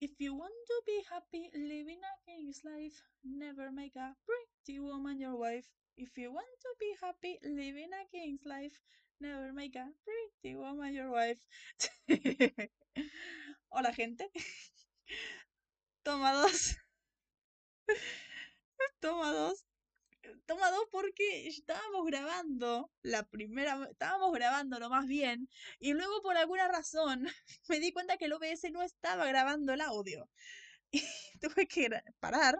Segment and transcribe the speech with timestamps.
[0.00, 5.18] If you want to be happy living a king's life, never make a pretty woman
[5.20, 5.66] your wife.
[5.96, 8.80] If you want to be happy living a king's life,
[9.20, 11.38] never make a pretty woman your wife.
[13.70, 14.24] Hola, gente.
[16.04, 16.76] Toma dos.
[19.00, 19.67] Toma dos.
[20.46, 26.36] Toma dos porque estábamos grabando la primera, estábamos grabando lo más bien y luego por
[26.36, 27.26] alguna razón
[27.68, 30.28] me di cuenta que el OBS no estaba grabando el audio.
[30.90, 31.02] Y
[31.38, 32.58] tuve que parar.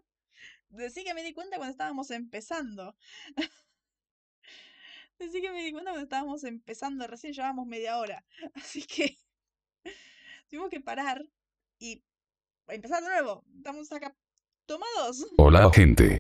[0.69, 2.95] Decí que me di cuenta cuando estábamos empezando.
[5.19, 8.25] Decí que me di cuenta cuando estábamos empezando, recién llevábamos media hora.
[8.55, 9.17] Así que
[10.49, 11.27] tuvimos que parar
[11.79, 12.05] y
[12.69, 13.45] empezar de nuevo.
[13.57, 14.15] Estamos acá
[14.67, 15.27] tomados.
[15.39, 16.19] Hola gente.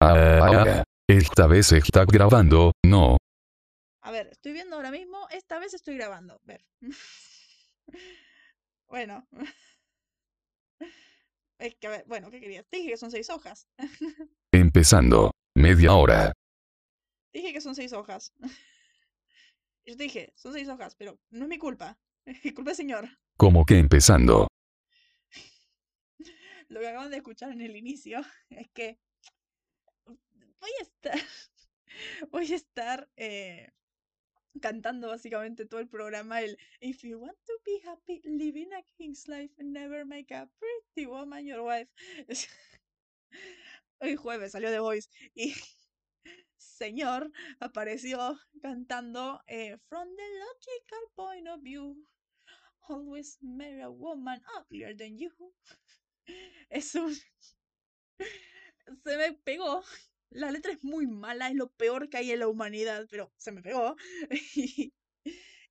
[0.00, 0.56] Reasi.
[0.56, 0.84] Ahora.
[1.08, 3.16] Esta vez está grabando, no.
[4.02, 5.28] A ver, estoy viendo ahora mismo.
[5.30, 6.34] Esta vez estoy grabando.
[6.34, 6.64] A ver.
[8.88, 9.26] bueno.
[11.58, 12.66] Es que, a ver, bueno, ¿qué querías?
[12.68, 13.66] Te dije que son seis hojas.
[14.52, 15.30] Empezando.
[15.54, 16.32] Media hora.
[17.32, 18.30] Te dije que son seis hojas.
[19.86, 21.98] Yo te dije, son seis hojas, pero no es mi culpa.
[22.26, 23.08] Es mi culpa, señor.
[23.38, 24.48] Como que empezando.
[26.68, 28.98] Lo que acaban de escuchar en el inicio es que
[30.60, 31.18] voy a estar,
[32.30, 33.72] voy a estar eh,
[34.60, 39.28] cantando básicamente todo el programa el If you want to be happy, living a king's
[39.28, 41.90] life, never make a pretty woman your wife.
[44.00, 45.54] Hoy jueves salió The Voice y
[46.58, 51.96] señor apareció cantando eh, From the logical point of view,
[52.88, 55.30] always marry a woman uglier than you.
[56.68, 57.14] Es un...
[59.04, 59.82] Se me pegó.
[60.30, 63.52] La letra es muy mala, es lo peor que hay en la humanidad, pero se
[63.52, 63.96] me pegó.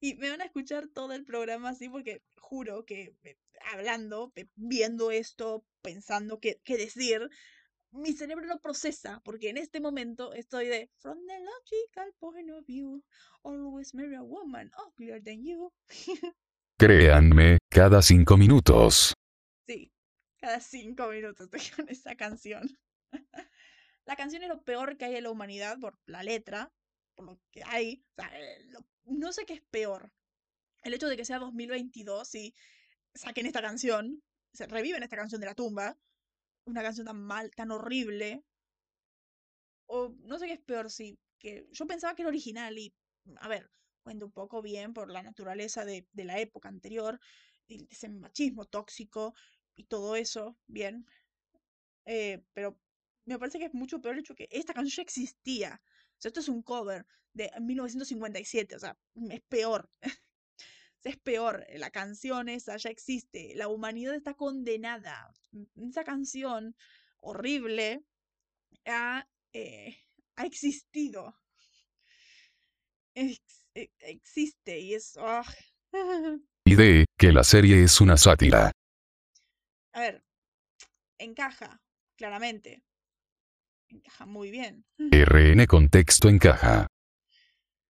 [0.01, 3.37] Y, y me van a escuchar todo el programa así porque juro que eh,
[3.73, 7.29] hablando, eh, viendo esto, pensando qué, qué decir,
[7.91, 12.65] mi cerebro no procesa, porque en este momento estoy de From the logical point of
[12.65, 13.03] view,
[13.43, 15.71] always marry a woman uglier than you.
[16.77, 19.13] Créanme, cada cinco minutos.
[19.65, 19.91] Sí,
[20.37, 22.67] cada cinco minutos estoy con esa canción.
[24.05, 26.71] La canción es lo peor que hay en la humanidad por la letra,
[27.15, 28.05] por lo que hay.
[28.33, 28.67] Eh,
[29.05, 30.11] no sé qué es peor.
[30.83, 32.53] El hecho de que sea 2022 y
[33.13, 34.21] saquen esta canción,
[34.53, 35.97] se reviven esta canción de la tumba,
[36.65, 38.43] una canción tan mal, tan horrible.
[39.87, 41.19] O no sé qué es peor, sí.
[41.39, 42.93] Que yo pensaba que era original y,
[43.37, 43.71] a ver,
[44.03, 47.19] cuento un poco bien por la naturaleza de, de la época anterior,
[47.67, 49.33] ese machismo tóxico
[49.75, 51.05] y todo eso, bien.
[52.05, 52.79] Eh, pero
[53.25, 55.81] me parece que es mucho peor el hecho que esta canción ya existía.
[55.83, 58.97] O sea, esto es un cover de 1957, o sea,
[59.29, 59.89] es peor.
[61.03, 65.31] es peor, la canción esa ya existe, la humanidad está condenada.
[65.53, 66.75] M- Esa canción
[67.19, 68.03] horrible
[68.85, 69.97] ha, eh,
[70.35, 71.37] ha existido.
[73.15, 75.17] Ex- e- existe y es...
[75.17, 75.43] ah.
[76.67, 78.71] Y de que la serie es una sátira.
[79.93, 80.25] A ver,
[81.19, 81.79] encaja,
[82.17, 82.83] claramente.
[83.89, 84.85] Encaja muy bien.
[85.11, 86.87] RN contexto encaja.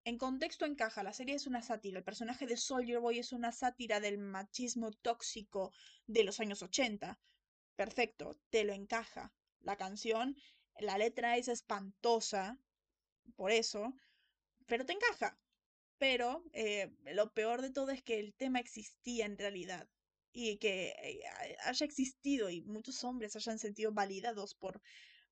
[0.03, 1.97] En contexto encaja, la serie es una sátira.
[1.97, 5.72] El personaje de Soldier Boy es una sátira del machismo tóxico
[6.06, 7.19] de los años 80.
[7.75, 9.33] Perfecto, te lo encaja.
[9.61, 10.35] La canción,
[10.79, 12.59] la letra es espantosa,
[13.35, 13.95] por eso,
[14.67, 15.39] pero te encaja.
[15.97, 19.89] Pero eh, lo peor de todo es que el tema existía en realidad
[20.33, 21.22] y que eh,
[21.63, 24.81] ha- haya existido y muchos hombres hayan sentido validados por,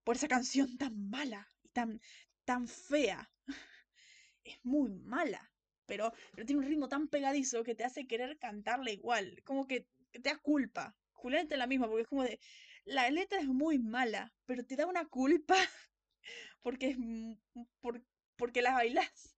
[0.03, 1.99] por esa canción tan mala y tan,
[2.45, 3.31] tan fea
[4.43, 5.53] es muy mala,
[5.85, 9.87] pero, pero tiene un ritmo tan pegadizo que te hace querer cantarla igual, como que,
[10.11, 10.95] te da culpa.
[11.11, 12.39] Julián la misma, porque es como de,
[12.85, 15.55] la letra es muy mala, pero te da una culpa
[16.61, 17.39] porque es m-
[17.81, 18.03] por,
[18.37, 19.37] porque la bailas.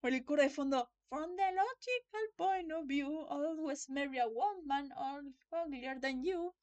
[0.00, 4.90] Por el coro de fondo, From the logical point of view, always marry a woman
[4.96, 5.22] or
[5.52, 6.48] uglier than you.
[6.48, 6.54] O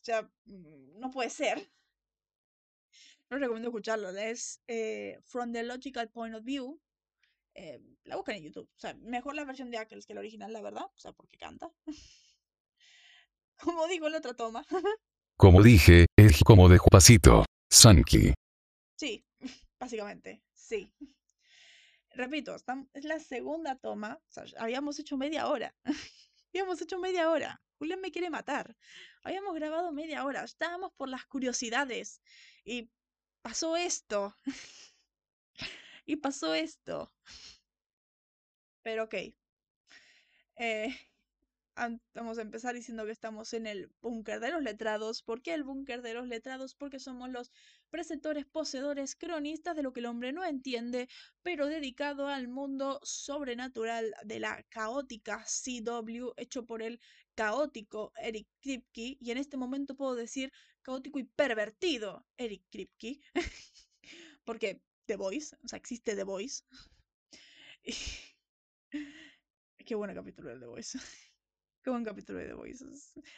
[0.00, 1.58] sea, mm, no puede ser.
[3.30, 4.10] No recomiendo escucharlo.
[4.10, 6.80] Es eh, From the logical point of view,
[7.54, 8.68] eh, la buscan en YouTube.
[8.68, 10.84] O sea, mejor la versión de Ackles que la original, la verdad.
[10.84, 11.72] O sea, porque canta.
[13.56, 14.64] Como digo en otra toma.
[15.36, 17.44] Como dije, es como de pasito.
[17.68, 18.32] Sanki.
[18.96, 19.24] sí,
[19.80, 20.92] básicamente, sí.
[22.10, 24.20] Repito, es la segunda toma.
[24.28, 25.74] O sea, habíamos hecho media hora.
[26.52, 27.60] habíamos hecho media hora.
[27.78, 28.76] Julián me quiere matar.
[29.24, 30.44] Habíamos grabado media hora.
[30.44, 32.20] Estábamos por las curiosidades.
[32.64, 32.88] Y
[33.44, 34.34] pasó esto.
[36.06, 37.12] y pasó esto.
[38.84, 39.14] Pero ok.
[40.56, 40.88] Eh,
[42.14, 45.22] vamos a empezar diciendo que estamos en el búnker de los letrados.
[45.22, 46.74] ¿Por qué el búnker de los letrados?
[46.74, 47.50] Porque somos los
[47.90, 51.08] preceptores, poseedores, cronistas de lo que el hombre no entiende,
[51.42, 57.00] pero dedicado al mundo sobrenatural de la caótica CW, hecho por el
[57.34, 59.16] caótico Eric Kripke.
[59.20, 63.20] Y en este momento puedo decir caótico y pervertido Eric Kripke.
[64.44, 66.62] Porque The Voice, o sea, existe The Voice.
[69.84, 70.98] Qué buen capítulo de The Voice.
[71.84, 72.82] Qué buen capítulo de The Voice.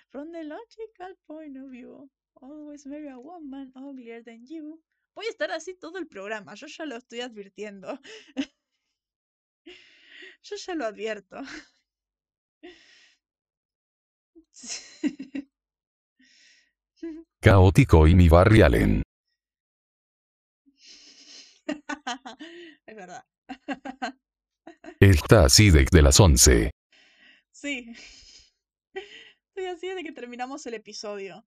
[0.09, 4.81] From the logical point of view, always marry a woman uglier than you.
[5.17, 7.99] Voy a estar así todo el programa, yo ya lo estoy advirtiendo.
[10.43, 11.39] Yo ya lo advierto.
[17.41, 19.03] Caótico y mi Barry Allen.
[22.87, 23.25] Es verdad.
[25.01, 26.71] Está así desde las 11.
[27.51, 27.93] Sí.
[29.57, 31.43] Estoy así desde que terminamos el episodio.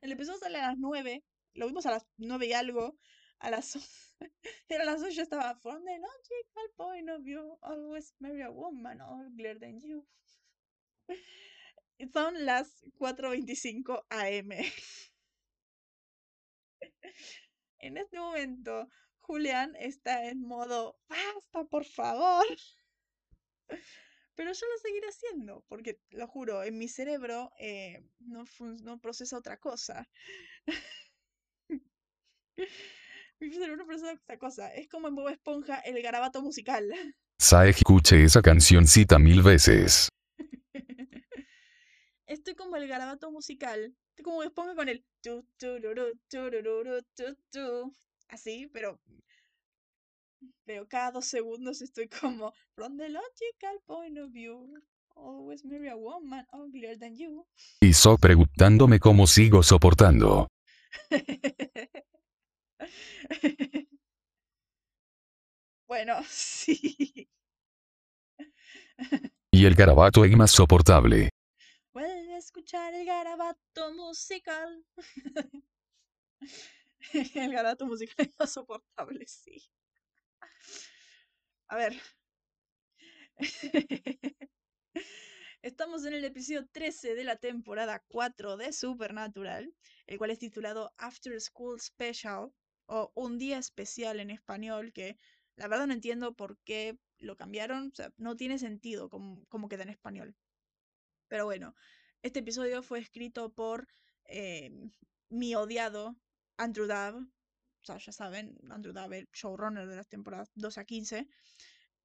[0.00, 1.24] El episodio sale a las 9.
[1.54, 2.98] Lo vimos a las 9 y algo.
[3.38, 3.80] A las o-
[4.68, 9.60] Era las 8 estaba From the logical point of view, always marry a woman uglier
[9.60, 10.04] than you.
[12.12, 14.48] Son las 4.25 am.
[17.80, 18.88] En este momento,
[19.20, 22.44] Julián está en modo, basta, por favor.
[24.38, 29.56] Pero yo lo seguiré haciendo, porque lo juro, en mi cerebro eh, no, procesa otra
[29.56, 30.08] cosa.
[33.40, 34.72] Mi cerebro no procesa otra cosa.
[34.72, 36.88] Es como en Bob Esponja el garabato musical.
[37.40, 40.08] Sa escuché esa cancioncita mil veces.
[42.26, 43.92] Estoy como el garabato musical.
[44.10, 47.92] Estoy como Bob Esponja con el tu, tururú, tururú, tu, tu.
[48.28, 49.00] Así, pero
[50.64, 54.74] pero cada dos segundos estoy como From the logical point of view,
[55.16, 57.46] always marry a woman uglier than you.
[57.80, 60.48] Y so preguntándome cómo sigo soportando.
[65.86, 67.28] bueno, sí.
[69.50, 71.30] Y el garabato es más soportable.
[71.94, 74.84] A escuchar el garabato musical.
[77.34, 79.68] el garabato musical es insoportable, sí.
[81.68, 82.00] A ver.
[85.62, 89.74] Estamos en el episodio 13 de la temporada 4 de Supernatural,
[90.06, 92.52] el cual es titulado After School Special
[92.86, 95.18] o Un Día Especial en español, que
[95.56, 99.82] la verdad no entiendo por qué lo cambiaron, o sea, no tiene sentido como, queda
[99.82, 100.36] en español.
[101.28, 101.74] Pero bueno,
[102.22, 103.88] este episodio fue escrito por
[104.24, 104.70] eh,
[105.28, 106.16] mi odiado
[106.56, 107.28] Andrew Dabb,
[107.82, 111.28] o sea, ya saben, Andrew Dabb, el showrunner de las temporadas 2 a 15,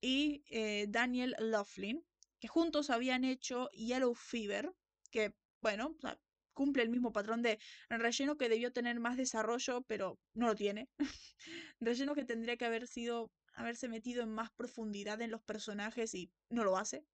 [0.01, 2.03] y eh, Daniel Laughlin,
[2.39, 4.71] que juntos habían hecho Yellow Fever,
[5.11, 5.95] que, bueno,
[6.53, 7.59] cumple el mismo patrón de
[7.89, 10.89] relleno que debió tener más desarrollo, pero no lo tiene.
[11.79, 16.31] relleno que tendría que haber sido, haberse metido en más profundidad en los personajes y
[16.49, 17.05] no lo hace.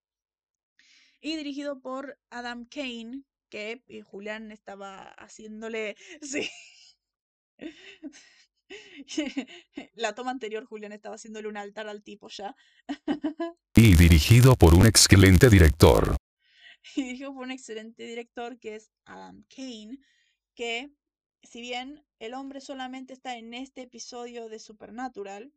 [1.21, 5.95] Y dirigido por Adam Kane, que eh, Julián estaba haciéndole.
[6.21, 6.49] Sí.
[9.95, 12.55] La toma anterior, Julián estaba haciéndole un altar al tipo ya.
[13.75, 16.15] Y dirigido por un excelente director.
[16.95, 19.99] y dirigido por un excelente director que es Adam Kane,
[20.55, 20.91] que
[21.43, 25.53] si bien el hombre solamente está en este episodio de Supernatural,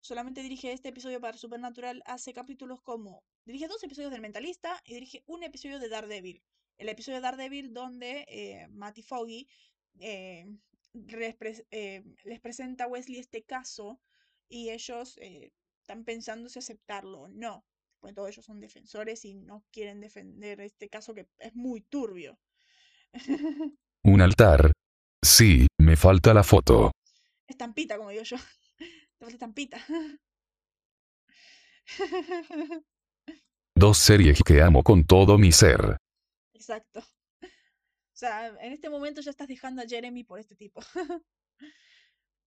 [0.00, 4.94] solamente dirige este episodio para Supernatural, hace capítulos como, dirige dos episodios del Mentalista y
[4.94, 6.42] dirige un episodio de Daredevil.
[6.76, 9.48] El episodio de Daredevil donde eh, Matty Foggy
[10.00, 10.46] eh,
[11.70, 14.00] eh, les presenta a Wesley este caso
[14.48, 17.64] y ellos eh, están pensando si aceptarlo o no.
[18.00, 22.38] Pues todos ellos son defensores y no quieren defender este caso que es muy turbio.
[24.04, 24.72] Un altar.
[25.22, 26.90] Sí, me falta la foto.
[27.46, 28.36] Estampita, como digo yo.
[28.78, 29.78] Te falta estampita.
[33.76, 35.96] Dos series que amo con todo mi ser.
[36.52, 37.02] Exacto.
[38.14, 40.80] O sea, en este momento ya estás dejando a Jeremy por este tipo.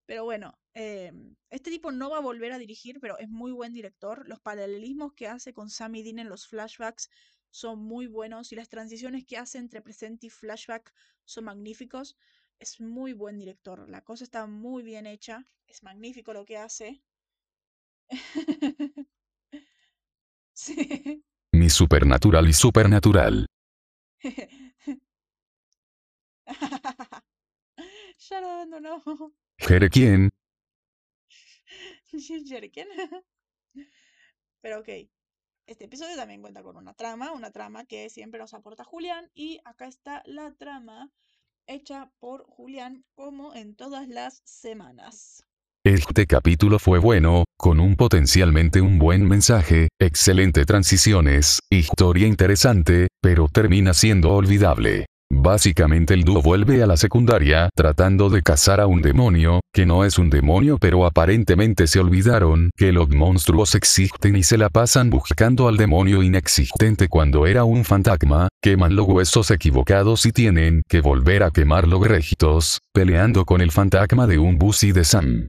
[0.06, 1.12] Pero bueno, eh,
[1.50, 4.26] este tipo no va a volver a dirigir, pero es muy buen director.
[4.30, 7.10] Los paralelismos que hace con Sammy Dean en los flashbacks
[7.50, 10.94] son muy buenos y las transiciones que hace entre presente y flashback
[11.26, 12.18] son magníficos.
[12.58, 13.90] Es muy buen director.
[13.90, 15.46] La cosa está muy bien hecha.
[15.68, 17.04] Es magnífico lo que hace.
[20.54, 21.26] sí.
[21.52, 23.46] Mi supernatural y supernatural.
[28.30, 28.66] ya lo.
[34.62, 34.89] Pero ok.
[35.68, 39.60] Este episodio también cuenta con una trama, una trama que siempre nos aporta Julián y
[39.66, 41.12] acá está la trama
[41.68, 45.44] hecha por Julián como en todas las semanas.
[45.84, 53.48] Este capítulo fue bueno, con un potencialmente un buen mensaje, excelente transiciones, historia interesante, pero
[53.48, 55.06] termina siendo olvidable.
[55.30, 60.06] Básicamente el dúo vuelve a la secundaria tratando de cazar a un demonio, que no
[60.06, 65.10] es un demonio pero aparentemente se olvidaron que los monstruos existen y se la pasan
[65.10, 71.02] buscando al demonio inexistente cuando era un fantasma, queman los huesos equivocados y tienen que
[71.02, 75.48] volver a quemar los régitos, peleando con el fantasma de un Busi de Sam.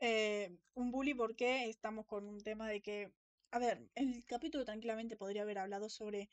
[0.00, 3.10] Eh, un bully porque estamos con un tema de que,
[3.50, 6.30] a ver, el capítulo tranquilamente podría haber hablado sobre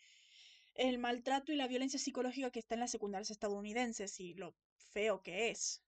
[0.76, 4.56] el maltrato y la violencia psicológica que está en las secundarias estadounidenses y lo
[4.92, 5.82] feo que es.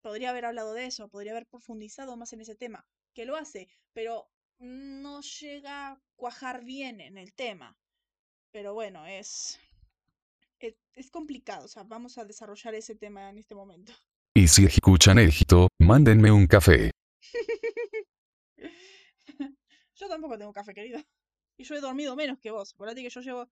[0.00, 3.68] Podría haber hablado de eso, podría haber profundizado más en ese tema, que lo hace,
[3.92, 7.76] pero no llega a cuajar bien en el tema.
[8.50, 9.60] Pero bueno, es,
[10.58, 13.92] es, es complicado, o sea, vamos a desarrollar ese tema en este momento.
[14.34, 16.92] Y si escuchan éxito, mándenme un café.
[19.96, 21.00] yo tampoco tengo café, querido.
[21.56, 22.72] Y yo he dormido menos que vos.
[22.72, 23.50] Acuérdate que yo llevo,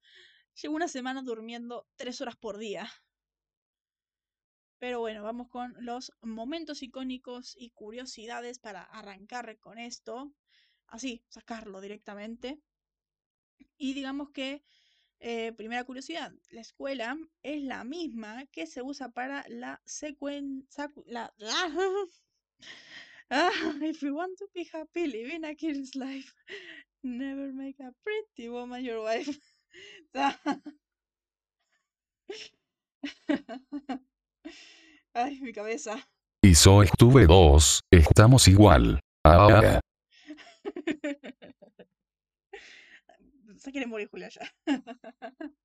[0.61, 2.91] llevo una semana durmiendo tres horas por día.
[4.79, 10.33] Pero bueno, vamos con los momentos icónicos y curiosidades para arrancar con esto.
[10.87, 12.61] Así, sacarlo directamente.
[13.77, 14.63] Y digamos que,
[15.21, 20.93] eh, primera curiosidad, la escuela es la misma que se usa para la secuencia...
[23.31, 23.51] Ah,
[23.83, 26.33] if you want to be happy, live in a kid's life.
[27.03, 29.39] Never make a pretty woman your wife.
[35.15, 36.09] Ay, mi cabeza.
[36.43, 36.55] Y
[37.27, 39.01] dos, estamos igual.
[39.25, 39.81] Ah,
[43.59, 44.55] Se quiere morir Julia ya.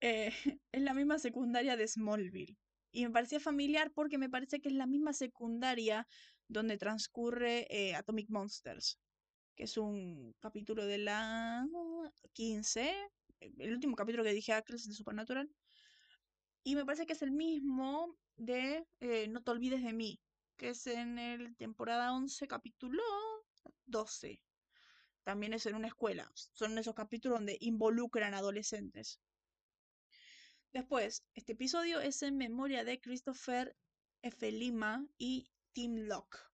[0.00, 0.32] Eh,
[0.70, 2.56] es la misma secundaria de Smallville.
[2.92, 6.06] Y me parecía familiar porque me parece que es la misma secundaria
[6.46, 9.00] donde transcurre eh, Atomic Monsters,
[9.58, 11.66] que es un capítulo de la
[12.32, 12.94] 15,
[13.40, 15.50] el último capítulo que dije, Acres de Supernatural.
[16.62, 20.20] Y me parece que es el mismo de eh, No te olvides de mí,
[20.56, 23.02] que es en el temporada 11, capítulo
[23.86, 24.40] 12.
[25.24, 26.30] También es en una escuela.
[26.34, 29.18] Son esos capítulos donde involucran adolescentes.
[30.72, 33.76] Después, este episodio es en memoria de Christopher
[34.22, 34.52] F.
[34.52, 36.47] Lima y Tim Locke.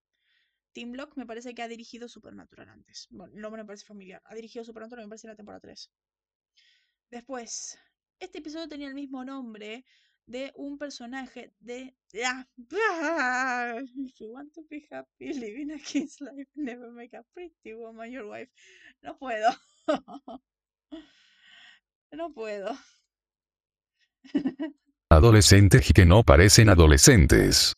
[0.75, 3.07] Tim Locke me parece que ha dirigido Supernatural antes.
[3.11, 4.21] Bueno, el nombre me parece familiar.
[4.25, 5.91] Ha dirigido Supernatural, me parece en la temporada 3.
[7.11, 7.79] Después,
[8.19, 9.85] este episodio tenía el mismo nombre
[10.27, 12.47] de un personaje de If
[14.19, 18.27] you want to be happy, living a kid's life, never make a pretty woman your
[18.27, 18.51] wife.
[19.01, 19.51] No puedo.
[22.11, 22.77] no puedo.
[25.09, 27.75] Adolescentes que no parecen adolescentes.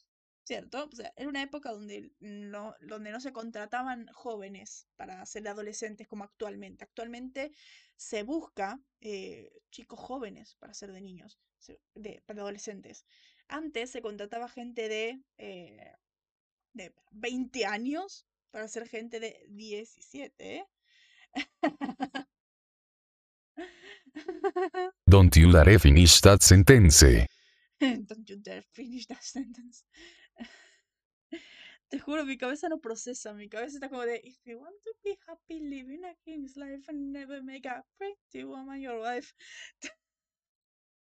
[0.47, 0.89] ¿Cierto?
[0.93, 6.07] O sea, era una época donde no, donde no se contrataban jóvenes para ser adolescentes
[6.07, 6.85] como actualmente.
[6.85, 7.51] Actualmente
[7.97, 11.41] se busca eh, chicos jóvenes para ser de niños,
[11.97, 13.07] de, para adolescentes.
[13.49, 15.93] Antes se contrataba gente de, eh,
[16.75, 20.65] de 20 años para ser gente de 17.
[25.07, 27.27] Don't you dare finish that sentence.
[27.81, 29.85] Don't you dare finish that sentence.
[31.89, 33.33] Te juro, mi cabeza no procesa.
[33.33, 36.85] Mi cabeza está como de: If you want to be happy living a king's life
[36.89, 39.35] and never make a pretty woman your wife.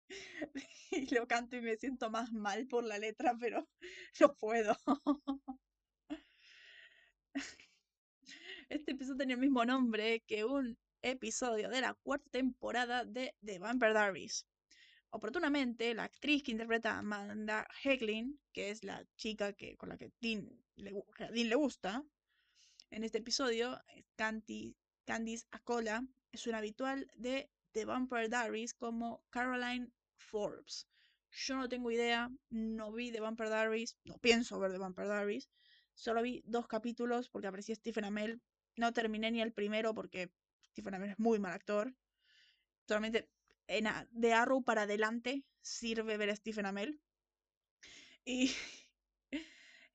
[0.90, 3.69] y lo canto y me siento más mal por la letra, pero
[4.21, 4.76] no puedo.
[8.69, 13.59] Este episodio tenía el mismo nombre que un episodio de la cuarta temporada de The
[13.59, 14.47] Vampire Diaries.
[15.16, 19.96] Oportunamente, la actriz que interpreta a Amanda Heglin, que es la chica que, con la
[19.96, 20.92] que Dean le,
[21.30, 22.04] le gusta,
[22.90, 23.80] en este episodio,
[24.14, 30.87] Candice Acola es una habitual de The Vampire Diaries como Caroline Forbes.
[31.30, 35.49] Yo no tengo idea, no vi The Vampire Diaries, no pienso ver The Vampire Diaries.
[35.94, 38.42] Solo vi dos capítulos porque aparecía Stephen Amell.
[38.76, 40.30] No terminé ni el primero porque
[40.73, 41.94] Stephen Amell es muy mal actor.
[43.68, 47.00] En de Arrow para adelante sirve ver a Stephen Amell.
[48.25, 48.50] Y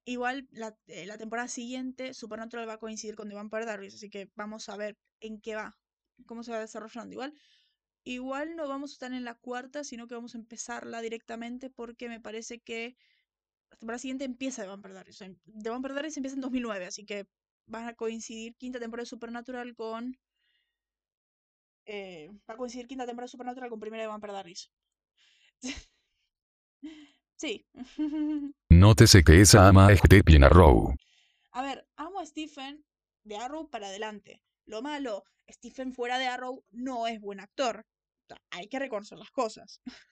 [0.05, 4.09] igual la, eh, la, temporada siguiente Supernatural va a coincidir con The Vampire Diaries, así
[4.09, 5.77] que vamos a ver en qué va,
[6.25, 7.13] cómo se va desarrollando.
[7.13, 7.33] Igual,
[8.03, 12.09] igual no vamos a estar en la cuarta, sino que vamos a empezarla directamente porque
[12.09, 12.95] me parece que
[13.69, 15.19] la temporada siguiente empieza The Vampire Diaries.
[15.63, 17.27] The Vampire Diaries empieza en 2009, así que
[17.65, 20.17] van a coincidir quinta temporada de Supernatural con
[21.93, 24.71] Eh, va a coincidir quinta temporada de Supernatural con primera de Vampire Diaries.
[27.35, 27.65] sí.
[28.69, 30.95] Nótese que esa ama a Stephen Arrow.
[31.51, 32.85] A ver, amo a Stephen
[33.25, 34.41] de Arrow para adelante.
[34.63, 37.85] Lo malo, Stephen fuera de Arrow no es buen actor.
[38.23, 39.81] O sea, hay que reconocer las cosas.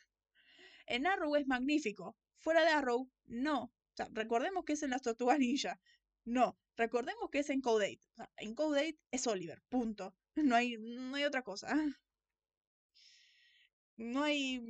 [0.86, 2.18] en Arrow es magnífico.
[2.40, 3.64] Fuera de Arrow, no.
[3.64, 5.80] O sea, recordemos que es en las Tortugas Ninja.
[6.26, 6.60] No.
[6.76, 8.10] Recordemos que es en Code 8.
[8.12, 9.62] O sea, en Code 8 es Oliver.
[9.70, 10.14] Punto.
[10.44, 11.76] No hay, no hay otra cosa.
[13.98, 14.62] No hay.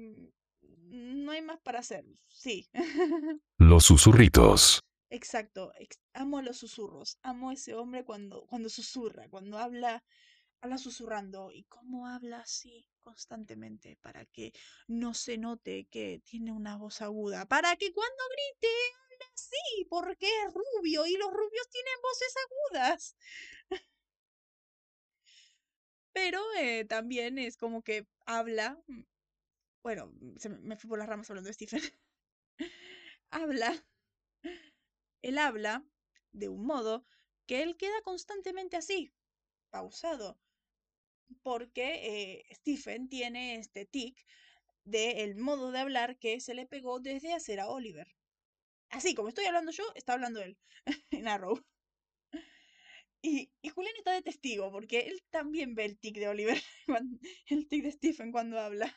[0.62, 2.04] No hay más para hacer.
[2.28, 2.68] Sí.
[3.58, 4.80] Los susurritos.
[5.12, 5.72] Exacto.
[5.80, 7.18] ex- amo los susurros.
[7.22, 10.04] Amo ese hombre cuando, cuando susurra, cuando habla,
[10.62, 11.52] habla susurrando.
[11.52, 13.98] ¿Y cómo habla así constantemente?
[14.02, 14.52] Para que
[14.88, 17.46] no se note que tiene una voz aguda.
[17.48, 23.16] Para que cuando grite hable así, porque es rubio y los rubios tienen voces agudas.
[26.20, 28.78] Pero eh, también es como que habla.
[28.88, 29.02] mm,
[29.84, 31.82] Bueno, se me, me fui por las ramas hablando de Stephen.
[33.32, 33.74] habla.
[35.22, 35.86] Él habla
[36.34, 37.06] de un modo
[37.46, 39.14] que él queda constantemente así,
[39.70, 40.40] pausado.
[41.44, 44.26] Porque eh, Stephen tiene este tic
[44.86, 48.08] del modo de hablar que se le pegó desde hacer a Oliver.
[48.90, 50.58] Así como estoy hablando yo, está hablando él
[51.12, 51.62] en Arrow.
[53.22, 56.62] Y, y Julián está de testigo, porque él también ve el tic de Oliver,
[57.48, 58.96] el tic de Stephen cuando habla.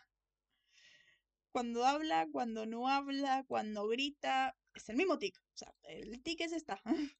[1.50, 5.38] Cuando habla, cuando no habla, cuando grita, es el mismo tic.
[5.38, 6.80] O sea, el tic es esta.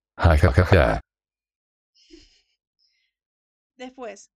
[3.77, 4.31] Después,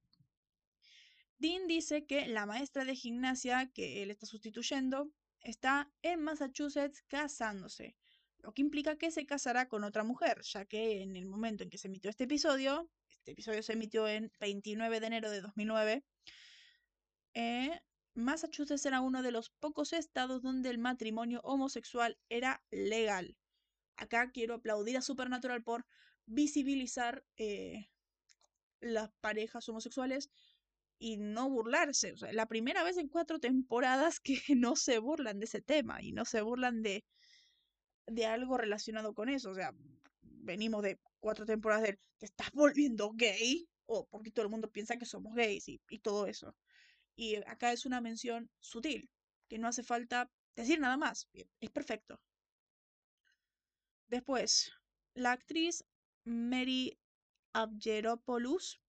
[1.38, 7.96] Dean dice que la maestra de gimnasia que él está sustituyendo está en Massachusetts casándose,
[8.46, 11.68] lo que implica que se casará con otra mujer, ya que en el momento en
[11.68, 16.04] que se emitió este episodio, este episodio se emitió en 29 de enero de 2009,
[17.34, 17.80] eh,
[18.14, 23.36] Massachusetts era uno de los pocos estados donde el matrimonio homosexual era legal.
[23.96, 25.84] Acá quiero aplaudir a Supernatural por
[26.26, 27.88] visibilizar eh,
[28.78, 30.30] las parejas homosexuales
[31.00, 32.14] y no burlarse.
[32.30, 36.24] La primera vez en cuatro temporadas que no se burlan de ese tema y no
[36.24, 37.04] se burlan de,
[38.06, 39.50] de algo relacionado con eso.
[39.50, 39.74] O sea,
[40.22, 44.96] venimos de cuatro temporadas de te estás volviendo gay o porque todo el mundo piensa
[44.96, 46.56] que somos gays y, y todo eso.
[47.14, 49.10] Y acá es una mención sutil,
[49.48, 51.28] que no hace falta decir nada más.
[51.60, 52.20] Es perfecto.
[54.08, 54.72] Después,
[55.14, 55.84] la actriz
[56.24, 56.98] Mary
[57.52, 58.80] Abgeropoulos,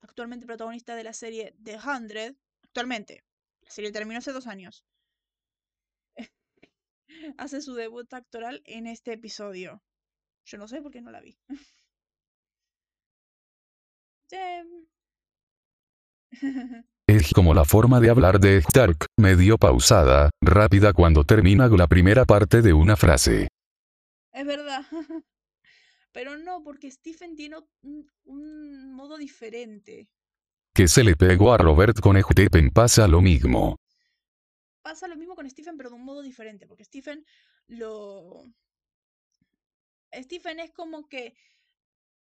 [0.00, 3.24] actualmente protagonista de la serie The Hundred, actualmente,
[3.62, 4.84] la serie terminó hace dos años,
[7.38, 9.82] hace su debut actoral en este episodio.
[10.44, 11.38] Yo no sé por qué no la vi.
[17.08, 22.24] Es como la forma de hablar de Stark, medio pausada, rápida cuando termina la primera
[22.24, 23.46] parte de una frase.
[24.32, 24.82] es verdad.
[26.12, 30.08] Pero no, porque Stephen tiene un, un modo diferente.
[30.74, 33.76] Que se le pegó a Robert con Stephen pasa lo mismo.
[34.86, 37.26] Pasa lo mismo con Stephen, pero de un modo diferente, porque Stephen
[37.66, 38.54] lo...
[40.14, 41.34] Stephen es como que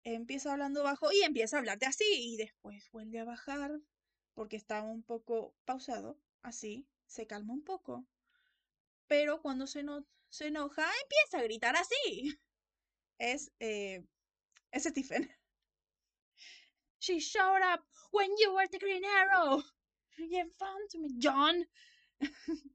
[0.06, 3.82] empieza hablando bajo y empieza a hablarte así y después vuelve a bajar
[4.34, 8.08] porque está un poco pausado, así, se calma un poco.
[9.08, 12.40] Pero cuando se, no, se enoja, empieza a gritar así.
[13.18, 14.06] Es, eh,
[14.72, 15.30] es Stephen.
[17.00, 19.62] She showed up when you were the Green Arrow.
[20.18, 21.68] You found me, John.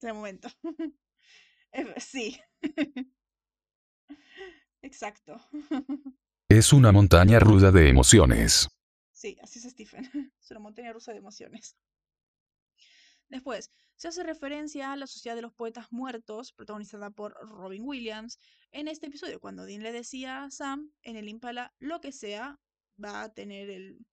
[0.00, 0.48] De momento.
[1.72, 2.40] Eh, Sí.
[4.82, 5.40] Exacto.
[6.48, 8.68] Es una montaña ruda de emociones.
[9.12, 10.04] Sí, así es Stephen.
[10.40, 11.76] Es una montaña rusa de emociones.
[13.28, 18.38] Después, se hace referencia a la Sociedad de los Poetas Muertos, protagonizada por Robin Williams,
[18.70, 22.60] en este episodio, cuando Dean le decía a Sam en el Impala, lo que sea,
[23.02, 24.04] va a tener el...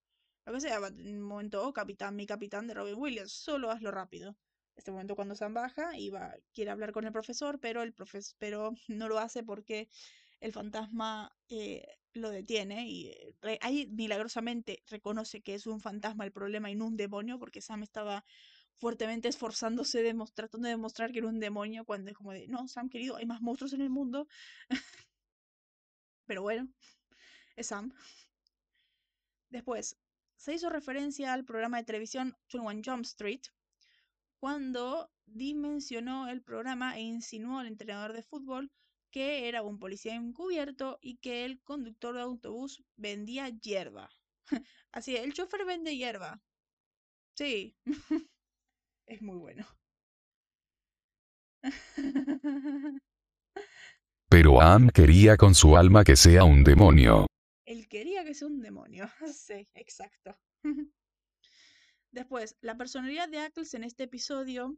[0.46, 3.92] Lo que sea, tener un momento, oh, capitán, mi capitán de Robin Williams, solo hazlo
[3.92, 4.36] rápido.
[4.76, 8.36] Este momento cuando Sam baja y va, quiere hablar con el profesor, pero el profes,
[8.40, 9.88] pero no lo hace porque
[10.40, 13.10] el fantasma eh, lo detiene y
[13.44, 17.62] eh, ahí milagrosamente reconoce que es un fantasma el problema y no un demonio, porque
[17.62, 18.26] Sam estaba
[18.78, 22.68] fuertemente esforzándose, demos- tratando de demostrar que era un demonio, cuando es como de, no,
[22.68, 24.28] Sam querido, hay más monstruos en el mundo.
[26.26, 26.68] Pero bueno,
[27.56, 27.94] es Sam.
[29.52, 29.98] Después,
[30.42, 33.42] se hizo referencia al programa de televisión 21 Jump Street,
[34.40, 38.72] cuando dimensionó el programa e insinuó al entrenador de fútbol
[39.12, 44.10] que era un policía encubierto y que el conductor de autobús vendía hierba.
[44.92, 46.42] Así, el chofer vende hierba.
[47.36, 47.78] Sí.
[49.06, 49.68] es muy bueno.
[54.28, 57.28] Pero Am quería con su alma que sea un demonio.
[57.92, 59.04] Quería que sea un demonio.
[59.36, 60.40] sí, exacto.
[62.12, 64.78] Después, la personalidad de Ackles en este episodio,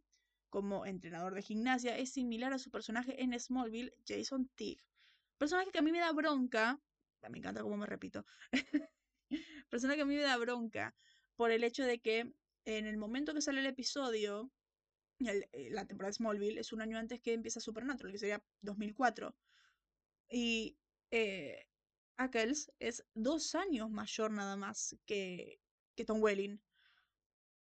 [0.50, 4.84] como entrenador de gimnasia, es similar a su personaje en Smallville, Jason Teague.
[5.38, 6.82] Personaje que a mí me da bronca.
[7.30, 8.26] Me encanta cómo me repito.
[9.70, 10.96] personaje que a mí me da bronca
[11.36, 12.34] por el hecho de que
[12.66, 14.52] en el momento que sale el episodio,
[15.20, 19.36] eh, la temporada de Smallville es un año antes que empieza Supernatural, que sería 2004.
[20.30, 20.80] Y
[21.12, 21.68] eh,
[22.18, 25.60] Ackles es dos años mayor nada más que,
[25.96, 26.62] que Tom Welling.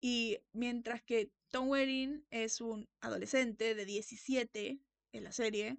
[0.00, 4.80] Y mientras que Tom Welling es un adolescente de 17
[5.12, 5.78] en la serie,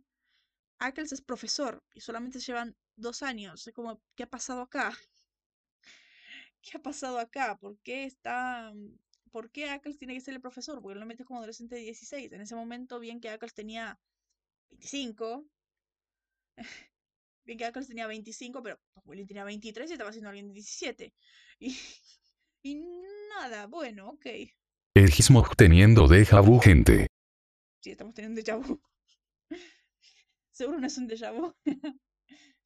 [0.80, 3.68] Ackles es profesor y solamente llevan dos años.
[3.68, 4.98] Es como, ¿qué ha pasado acá?
[6.62, 7.58] ¿Qué ha pasado acá?
[7.58, 8.74] ¿Por qué está...
[9.32, 10.82] ¿Por qué Ackles tiene que ser el profesor?
[10.82, 12.32] Porque lo metes como adolescente de 16.
[12.32, 14.00] En ese momento, bien que Ackles tenía
[14.72, 15.46] 25.
[17.48, 21.14] Bien que Ackles tenía 25, pero Welling tenía 23 y estaba siendo alguien de 17.
[21.60, 21.76] Y,
[22.62, 22.76] y
[23.30, 24.28] nada, bueno, ok.
[24.94, 27.08] El Gizmo teniendo déjà vu, gente.
[27.82, 28.80] Sí, estamos teniendo déjà vu.
[30.52, 31.56] Seguro no es un déjà vu.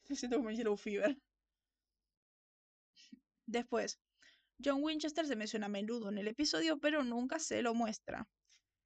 [0.10, 1.18] Me siento como Yellow Fever.
[3.46, 4.02] Después,
[4.62, 8.28] John Winchester se menciona a menudo en el episodio, pero nunca se lo muestra.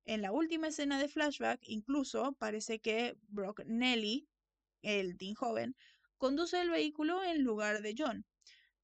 [0.05, 4.27] En la última escena de flashback, incluso parece que Brock Nelly,
[4.85, 5.75] el teen joven,
[6.17, 8.25] conduce el vehículo en lugar de John.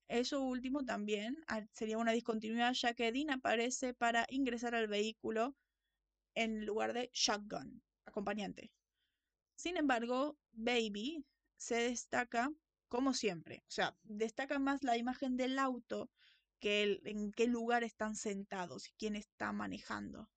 [0.08, 5.56] Eso último también ah, sería una discontinuidad ya que Dean aparece para ingresar al vehículo
[6.36, 8.72] en lugar de Shotgun, acompañante.
[9.56, 12.52] Sin embargo, Baby se destaca
[12.90, 13.64] como siempre.
[13.68, 16.10] O sea, destaca más la imagen del auto
[16.60, 20.30] que en qué lugar están sentados y quién está manejando.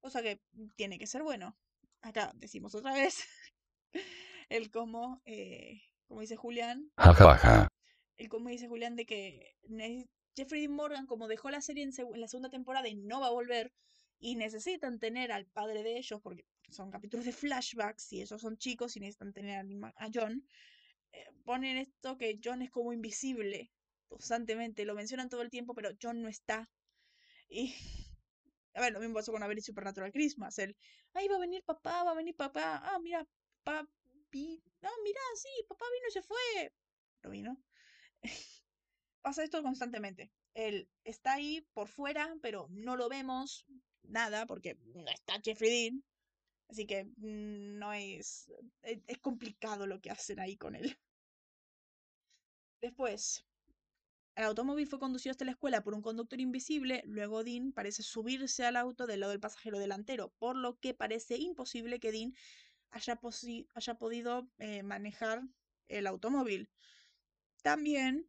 [0.00, 0.40] Cosa que
[0.76, 1.56] tiene que ser bueno.
[2.02, 3.24] Acá decimos otra vez
[4.48, 6.90] el cómo, eh, como dice Julián,
[8.16, 9.56] el cómo dice Julián de que
[10.36, 13.30] Jeffrey Dean Morgan, como dejó la serie en, la segunda temporada y no va a
[13.30, 13.72] volver,
[14.18, 18.56] y necesitan tener al padre de ellos, porque son capítulos de flashbacks, y ellos son
[18.56, 20.46] chicos y necesitan tener a John,
[21.12, 23.70] eh, ponen esto que John es como invisible
[24.08, 26.68] constantemente, lo mencionan todo el tiempo, pero John no está.
[27.48, 27.74] Y
[28.74, 30.58] a ver, lo mismo pasó con Avery Supernatural Christmas.
[30.58, 30.76] El,
[31.14, 32.82] ahí va a venir papá, va a venir papá.
[32.84, 33.26] Ah, mira,
[33.62, 33.88] papá.
[34.82, 36.74] Ah, mira, sí, papá vino y se fue.
[37.22, 37.56] No vino.
[39.22, 40.32] Pasa esto constantemente.
[40.54, 43.66] Él está ahí por fuera, pero no lo vemos
[44.02, 46.04] nada porque no está Jeffrey Dean.
[46.68, 48.50] Así que no es,
[48.82, 50.98] es, es complicado lo que hacen ahí con él.
[52.80, 53.44] Después,
[54.36, 58.66] el automóvil fue conducido hasta la escuela por un conductor invisible, luego Dean parece subirse
[58.66, 62.34] al auto del lado del pasajero delantero, por lo que parece imposible que Dean
[62.90, 63.18] haya,
[63.74, 65.42] haya podido eh, manejar
[65.88, 66.68] el automóvil.
[67.62, 68.28] También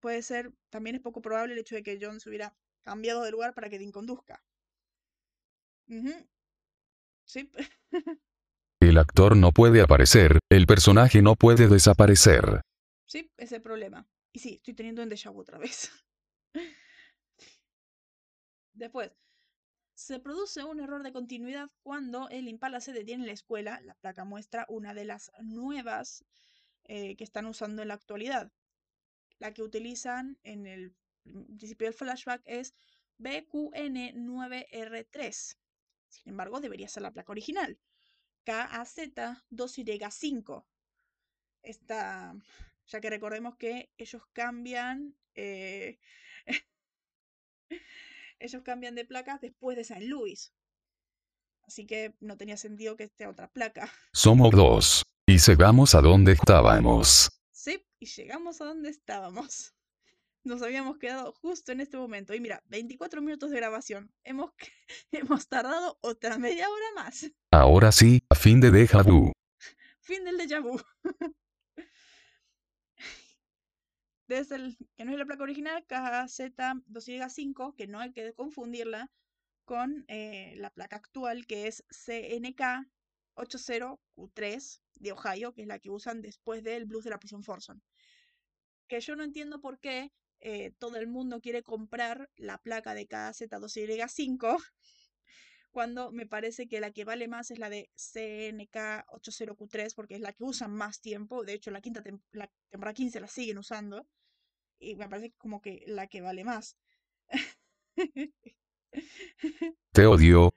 [0.00, 3.30] puede ser, también es poco probable el hecho de que John se hubiera cambiado de
[3.30, 4.42] lugar para que Dean conduzca.
[7.24, 7.50] Sí.
[8.80, 12.62] el actor no puede aparecer, el personaje no puede desaparecer.
[13.06, 14.08] Sí, ese es el problema.
[14.32, 15.90] Y sí, estoy teniendo un déjà vu otra vez.
[18.72, 19.10] Después,
[20.00, 23.82] se produce un error de continuidad cuando el Impala se detiene en la escuela.
[23.82, 26.24] La placa muestra una de las nuevas
[26.84, 28.50] eh, que están usando en la actualidad.
[29.38, 32.72] La que utilizan en el principio del flashback es
[33.18, 35.56] BQN9R3.
[36.08, 37.78] Sin embargo, debería ser la placa original.
[38.46, 40.64] KAZ2Y5.
[41.62, 42.34] Esta
[42.86, 45.98] ya que recordemos que ellos cambian, eh,
[48.40, 50.52] ellos cambian de placas después de San Luis.
[51.62, 53.90] Así que no tenía sentido que esté otra placa.
[54.12, 55.04] Somos dos.
[55.26, 57.30] Y llegamos a donde estábamos.
[57.52, 59.74] Sí, y llegamos a donde estábamos.
[60.44, 62.34] Nos habíamos quedado justo en este momento.
[62.34, 64.12] Y mira, 24 minutos de grabación.
[64.24, 64.50] Hemos,
[65.12, 67.30] hemos tardado otra media hora más.
[67.52, 69.32] Ahora sí, a fin de déjà vu.
[70.00, 70.80] fin del déjà vu.
[74.30, 79.10] Desde el que no es la placa original, KZ2Y5, que no hay que confundirla
[79.64, 86.22] con eh, la placa actual, que es CNK80Q3 de Ohio, que es la que usan
[86.22, 87.82] después del blues de la prisión Forson.
[88.86, 93.08] Que yo no entiendo por qué eh, todo el mundo quiere comprar la placa de
[93.08, 94.62] KZ2Y5
[95.72, 100.32] cuando me parece que la que vale más es la de CNK80Q3 porque es la
[100.32, 101.42] que usan más tiempo.
[101.42, 104.06] De hecho, la, quinta temporada 15 la siguen usando
[104.80, 106.76] y me parece como que la que vale más.
[109.92, 110.54] Te odio.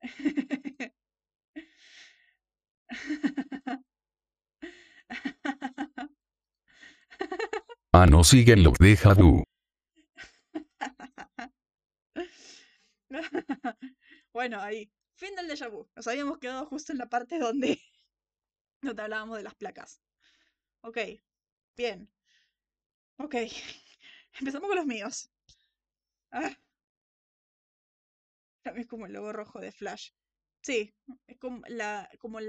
[7.94, 9.44] Ah, no siguen lo deja du.
[14.32, 14.90] bueno, ahí.
[15.14, 15.86] Fin del déjà vu.
[15.94, 17.78] Nos habíamos quedado justo en la parte donde,
[18.82, 20.00] donde hablábamos de las placas.
[20.80, 20.98] Ok.
[21.76, 22.10] Bien.
[23.22, 23.34] Ok.
[24.40, 25.30] Empezamos con los míos.
[26.32, 26.56] Ah.
[28.64, 30.10] Es como el logo rojo de Flash.
[30.60, 30.92] Sí,
[31.28, 32.48] es como, la, como el,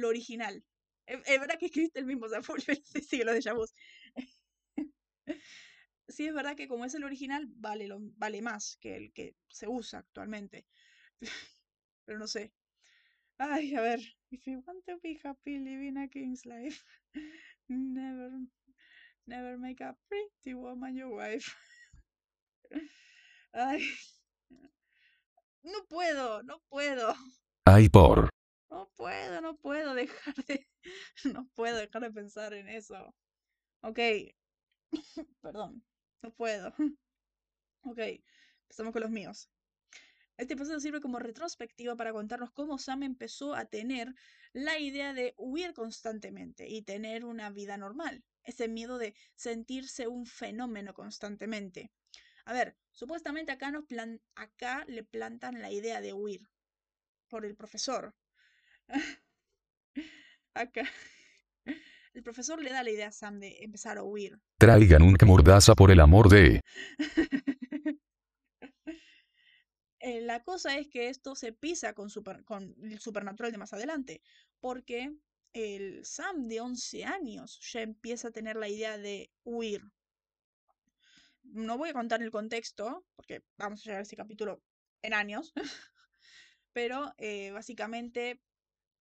[0.00, 0.62] lo original.
[1.06, 2.40] Es, verdad que escribiste el mismo, o sea,
[3.08, 3.74] sí, lo de Vus.
[6.08, 9.36] sí, es verdad que como es el original, vale, lo, vale más que el que
[9.48, 10.66] se usa actualmente.
[12.04, 12.52] Pero no sé.
[13.38, 14.00] Ay, a ver.
[14.30, 16.82] If you want to be happy living a king's life,
[17.68, 18.32] never,
[19.26, 21.54] never make a pretty woman your wife.
[23.52, 23.82] Ay.
[25.62, 27.14] No puedo, no puedo.
[27.64, 28.28] Ay, por.
[28.70, 30.66] No puedo, no puedo dejar de.
[31.24, 33.14] No puedo dejar de pensar en eso.
[33.82, 33.98] Ok.
[35.40, 35.82] Perdón.
[36.22, 36.74] No puedo.
[37.82, 37.98] Ok.
[38.62, 39.48] Empezamos con los míos.
[40.36, 44.12] Este episodio sirve como retrospectiva para contarnos cómo Sam empezó a tener
[44.52, 48.24] la idea de huir constantemente y tener una vida normal.
[48.44, 51.90] Ese miedo de sentirse un fenómeno constantemente.
[52.44, 56.48] A ver, supuestamente acá, nos plan acá le plantan la idea de huir
[57.28, 58.14] por el profesor.
[60.54, 60.84] acá.
[62.12, 64.38] El profesor le da la idea a Sam de empezar a huir.
[64.58, 66.60] Traigan un mordaza por el amor de...
[70.06, 72.10] Eh, la cosa es que esto se pisa con,
[72.44, 74.20] con el supernatural de más adelante,
[74.60, 75.16] porque
[75.54, 79.82] el Sam de 11 años ya empieza a tener la idea de huir
[81.44, 84.62] no voy a contar el contexto, porque vamos a llegar a ese capítulo
[85.02, 85.52] en años,
[86.72, 88.40] pero eh, básicamente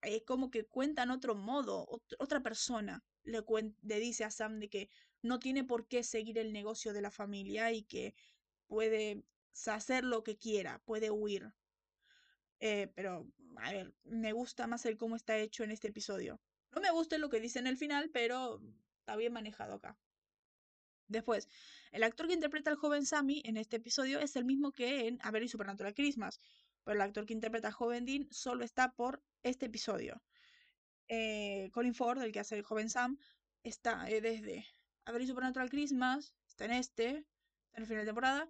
[0.01, 1.87] es como que cuentan otro modo,
[2.19, 3.43] otra persona le,
[3.81, 4.89] le dice a Sam de que
[5.21, 8.13] no tiene por qué seguir el negocio de la familia y que
[8.67, 9.23] puede
[9.67, 11.53] hacer lo que quiera, puede huir.
[12.65, 16.39] Eh, pero, a ver, me gusta más el cómo está hecho en este episodio.
[16.71, 18.61] No me gusta lo que dice en el final, pero
[18.99, 19.97] está bien manejado acá.
[21.09, 21.49] Después,
[21.91, 25.19] el actor que interpreta al joven Sammy en este episodio es el mismo que en
[25.23, 26.39] A y Supernatural Christmas,
[26.85, 30.23] pero el actor que interpreta al joven Dean solo está por este episodio.
[31.09, 33.17] Eh, Colin Ford, el que hace el joven Sam,
[33.63, 34.65] está eh, desde
[35.03, 37.25] A y Supernatural Christmas, está en este, en
[37.81, 38.47] el final de temporada,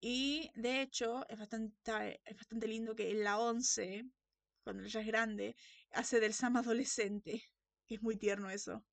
[0.00, 4.04] y de hecho es bastante, es bastante lindo que en la 11,
[4.62, 5.56] cuando ella es grande,
[5.92, 7.42] hace del Sam adolescente,
[7.86, 8.84] que es muy tierno eso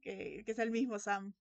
[0.00, 1.34] que, es el mismo Sam.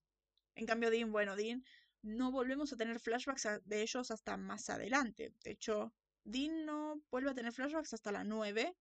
[0.55, 1.63] En cambio, Dean, bueno, Dean,
[2.01, 5.33] no volvemos a tener flashbacks de ellos hasta más adelante.
[5.43, 8.75] De hecho, Dean no vuelve a tener flashbacks hasta la 9.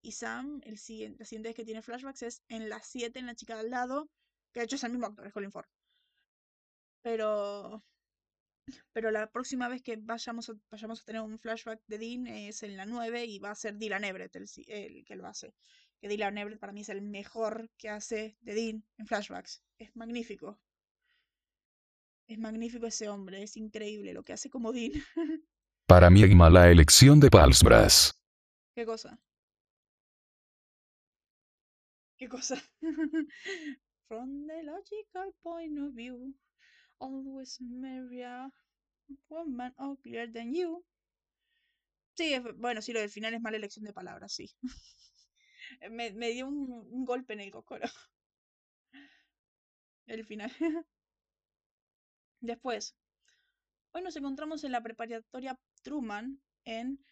[0.00, 3.26] Y Sam, el siguiente, la siguiente vez que tiene flashbacks es en la 7, en
[3.26, 4.08] la chica de al lado.
[4.52, 5.66] Que de hecho es el mismo actor, es Colin Ford.
[7.02, 7.82] Pero.
[8.92, 12.62] Pero la próxima vez que vayamos a, vayamos a tener un flashback de Dean es
[12.62, 15.54] en la 9 y va a ser Dylan Everett el, el que lo hace
[16.00, 19.62] que Dylan Everett para mí es el mejor que hace de Dean en flashbacks.
[19.78, 20.60] Es magnífico.
[22.28, 24.92] Es magnífico ese hombre, es increíble lo que hace como Dean.
[25.86, 28.22] Para mí, mala elección de Palsbras.
[28.74, 29.18] ¿Qué cosa?
[32.18, 32.62] ¿Qué cosa?
[34.08, 36.34] From the logical point of view,
[37.00, 38.50] always marry a
[39.28, 40.84] woman uglier than you.
[42.14, 44.50] Sí, bueno, sí, lo del final es mala elección de palabras, sí.
[45.90, 47.86] me, me dio un, golpe en el cocoro.
[50.06, 50.50] El final.
[52.40, 52.96] Después,
[53.92, 57.04] hoy nos encontramos en la preparatoria Truman en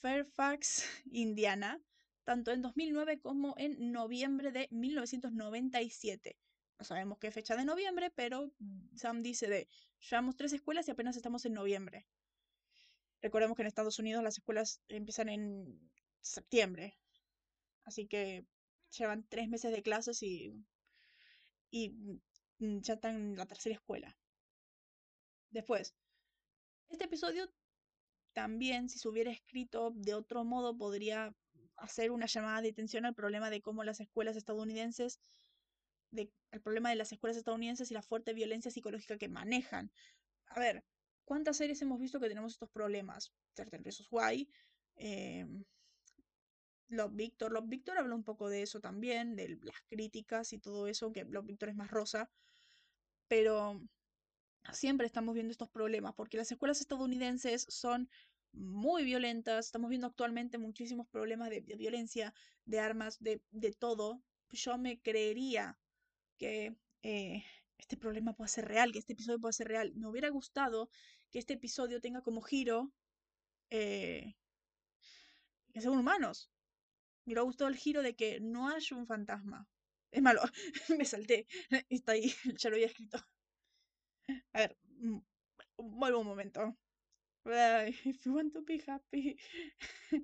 [0.00, 1.80] Fairfax, Indiana,
[2.24, 6.36] tanto en 2009 como en noviembre de 1997.
[6.82, 8.50] No sabemos qué fecha de noviembre, pero
[8.96, 9.68] Sam dice de,
[10.10, 12.08] llevamos tres escuelas y apenas estamos en noviembre.
[13.20, 15.78] Recordemos que en Estados Unidos las escuelas empiezan en
[16.22, 16.98] septiembre,
[17.84, 18.44] Así que
[18.98, 20.66] llevan tres meses de clases y,
[21.70, 21.90] y
[22.58, 24.18] mm, ya están en la tercera escuela.
[25.50, 25.94] Después,
[26.88, 27.48] este episodio
[28.32, 31.32] también, si se hubiera escrito de otro modo, podría
[31.76, 35.20] hacer una llamada de atención al problema de cómo las escuelas estadounidenses,
[36.12, 39.90] de, el problema de las escuelas estadounidenses y la fuerte violencia psicológica que manejan.
[40.46, 40.84] A ver,
[41.24, 43.32] ¿cuántas series hemos visto que tenemos estos problemas?
[43.54, 44.48] Certain Reasons Why,
[44.96, 45.46] eh,
[46.88, 47.52] Love Victor.
[47.52, 51.24] Love Victor habla un poco de eso también, de las críticas y todo eso, que
[51.24, 52.30] Love Victor es más rosa.
[53.28, 53.80] Pero
[54.72, 58.08] siempre estamos viendo estos problemas, porque las escuelas estadounidenses son
[58.52, 62.34] muy violentas, estamos viendo actualmente muchísimos problemas de, de violencia,
[62.66, 64.22] de armas, de, de, todo.
[64.50, 65.78] Yo me creería
[66.42, 66.74] que
[67.04, 67.44] eh,
[67.78, 69.94] este problema puede ser real, que este episodio puede ser real.
[69.94, 70.90] Me hubiera gustado
[71.30, 72.92] que este episodio tenga como giro
[73.70, 74.34] eh,
[75.72, 76.50] que sean humanos.
[77.24, 79.68] Me hubiera gustado el giro de que no haya un fantasma.
[80.10, 80.42] Es malo,
[80.98, 81.46] me salté.
[81.88, 83.18] Está ahí, ya lo había escrito.
[84.52, 85.18] A ver, mm,
[85.76, 86.76] vuelvo un momento.
[87.44, 89.36] If you want to be happy,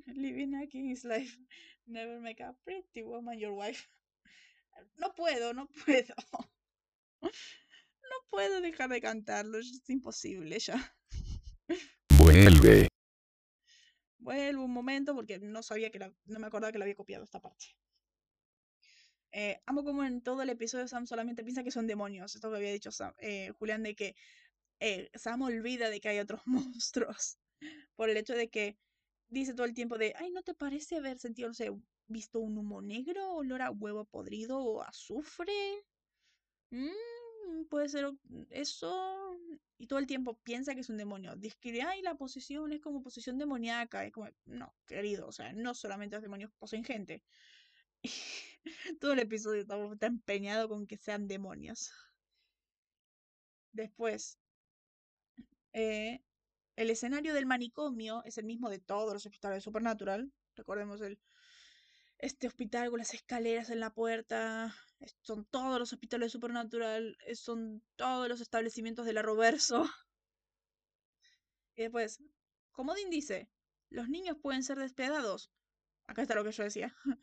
[0.07, 1.37] living a king's life,
[1.87, 3.88] never make a pretty woman your wife.
[4.96, 6.14] No puedo, no puedo.
[7.20, 10.96] No puedo dejar de cantarlo, es imposible ya.
[12.18, 12.88] Vuelve.
[14.18, 17.24] Vuelvo un momento porque no sabía que la, no me acordaba que la había copiado
[17.24, 17.66] esta parte.
[19.32, 22.34] Eh, amo como en todo el episodio Sam solamente piensa que son demonios.
[22.34, 24.16] Esto que había dicho Sam, eh, Julián, de que
[24.80, 27.38] eh, Sam olvida de que hay otros monstruos.
[27.96, 28.78] Por el hecho de que
[29.28, 31.70] dice todo el tiempo de, ay, ¿no te parece haber sentido, no sé,
[32.08, 35.84] visto un humo negro, olor a huevo podrido o azufre?
[36.70, 38.10] Mm, puede ser
[38.50, 39.38] eso.
[39.78, 41.36] Y todo el tiempo piensa que es un demonio.
[41.36, 44.04] Describe, ay, la posesión es como posesión demoníaca.
[44.04, 47.22] Es como, no, querido, o sea, no solamente los demonios poseen gente.
[49.00, 51.92] todo el episodio está empeñado con que sean demonios.
[53.72, 54.38] Después,
[55.72, 56.20] eh,
[56.76, 60.32] el escenario del manicomio es el mismo de todos los hospitales de Supernatural.
[60.56, 61.20] Recordemos el,
[62.18, 64.74] este hospital con las escaleras en la puerta.
[65.22, 67.16] Son todos los hospitales de Supernatural.
[67.35, 69.85] Son todos los establecimientos de la Roverso.
[71.76, 72.18] Y después,
[72.72, 73.48] como Dean dice,
[73.88, 75.48] los niños pueden ser despiadados.
[76.09, 76.92] Acá está lo que yo decía.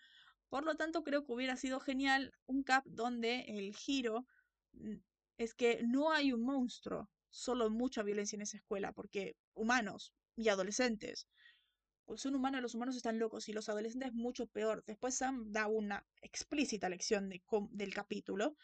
[0.50, 4.26] Por lo tanto, creo que hubiera sido genial un cap donde el giro
[4.72, 4.96] mm,
[5.38, 10.48] es que no hay un monstruo, solo mucha violencia en esa escuela, porque humanos y
[10.48, 11.28] adolescentes,
[12.06, 14.84] pues son humanos, los humanos están locos y los adolescentes mucho peor.
[14.86, 18.56] Después Sam da una explícita lección de, del capítulo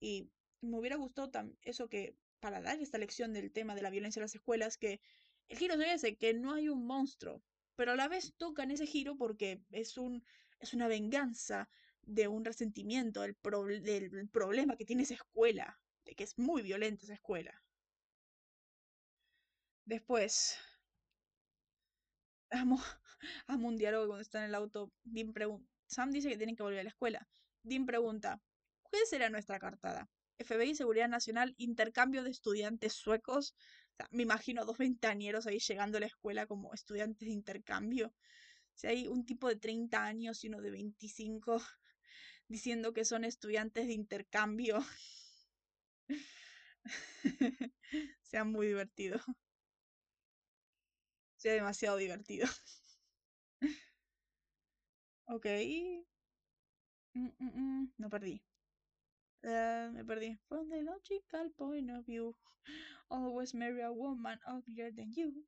[0.00, 1.30] y me hubiera gustado
[1.62, 5.00] eso que, para dar esta lección del tema de la violencia en las escuelas, que
[5.48, 7.42] el giro es ese, que no hay un monstruo,
[7.76, 10.24] pero a la vez tocan ese giro porque es, un,
[10.60, 11.68] es una venganza
[12.02, 13.36] de un resentimiento del,
[13.82, 17.62] del problema que tiene esa escuela, de que es muy violenta esa escuela.
[19.84, 20.58] Después,
[22.52, 22.76] amo,
[23.46, 24.92] amo un diálogo cuando está en el auto.
[25.34, 27.26] pregunta, Sam dice que tienen que volver a la escuela.
[27.62, 28.40] Dean pregunta,
[28.90, 30.08] ¿qué será nuestra cartada?
[30.38, 33.54] FBI, Seguridad Nacional, intercambio de estudiantes suecos.
[34.10, 38.12] me imagino a dos ventañeros ahí llegando a la escuela como estudiantes de intercambio.
[38.74, 41.62] Si hay un tipo de 30 años y uno de 25
[42.48, 44.84] diciendo que son estudiantes de intercambio.
[48.22, 49.20] sea muy divertido.
[51.42, 52.46] Sea demasiado divertido.
[55.26, 55.46] ok.
[57.14, 58.40] Mm, mm, mm, no perdí.
[59.42, 60.38] Uh, me perdí.
[60.46, 62.36] From the logical point of view,
[63.10, 65.44] always marry a woman uglier than you.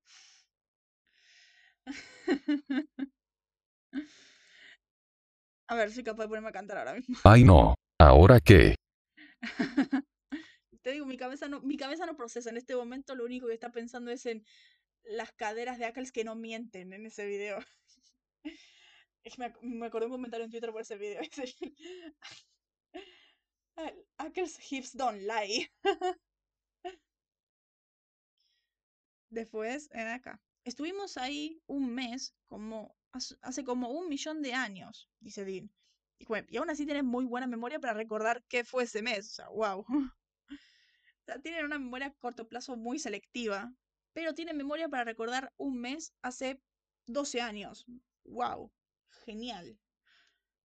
[5.68, 7.16] a ver, soy capaz de ponerme a cantar ahora mismo.
[7.22, 7.76] Ay no.
[8.00, 8.74] ¿Ahora qué?
[10.82, 12.50] Te digo, mi cabeza no, mi cabeza no procesa.
[12.50, 14.44] En este momento lo único que está pensando es en
[15.04, 17.58] las caderas de Ackles que no mienten en ese video.
[19.38, 21.22] me, acordé un comentario en Twitter por ese video.
[24.18, 25.70] Ackles hips don't lie.
[29.30, 30.40] Después, en acá.
[30.64, 32.94] Estuvimos ahí un mes, como
[33.42, 35.70] hace como un millón de años, dice Dean.
[36.18, 39.26] Y, y aún así tienes muy buena memoria para recordar qué fue ese mes.
[39.26, 39.84] O sea, wow.
[41.42, 43.74] tienen una memoria a corto plazo muy selectiva
[44.14, 46.62] pero tiene memoria para recordar un mes hace
[47.06, 47.84] 12 años.
[48.22, 48.72] ¡Wow!
[49.26, 49.78] Genial.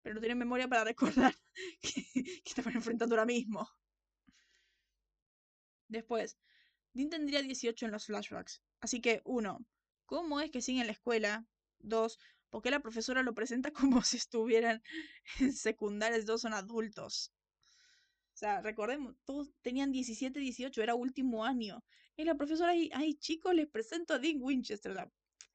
[0.01, 1.35] Pero no tiene memoria para recordar
[1.81, 2.05] que,
[2.45, 3.67] estaban enfrentando ahora mismo.
[5.87, 6.37] Después,
[6.93, 8.62] Dean tendría 18 en los flashbacks.
[8.79, 9.65] Así que, uno,
[10.06, 11.47] ¿cómo es que sigue en la escuela?
[11.79, 12.19] Dos,
[12.52, 13.71] ¿por qué la profesora lo presenta
[14.02, 14.83] como si estuvieran
[15.39, 16.27] en secundarias?
[16.27, 17.33] Dos son adultos.
[18.40, 21.83] O sea, recordemos, todos tenían 17, 18, era último año.
[22.15, 24.96] Y la profesora, ay, chicos, les presento a Dean Winchester.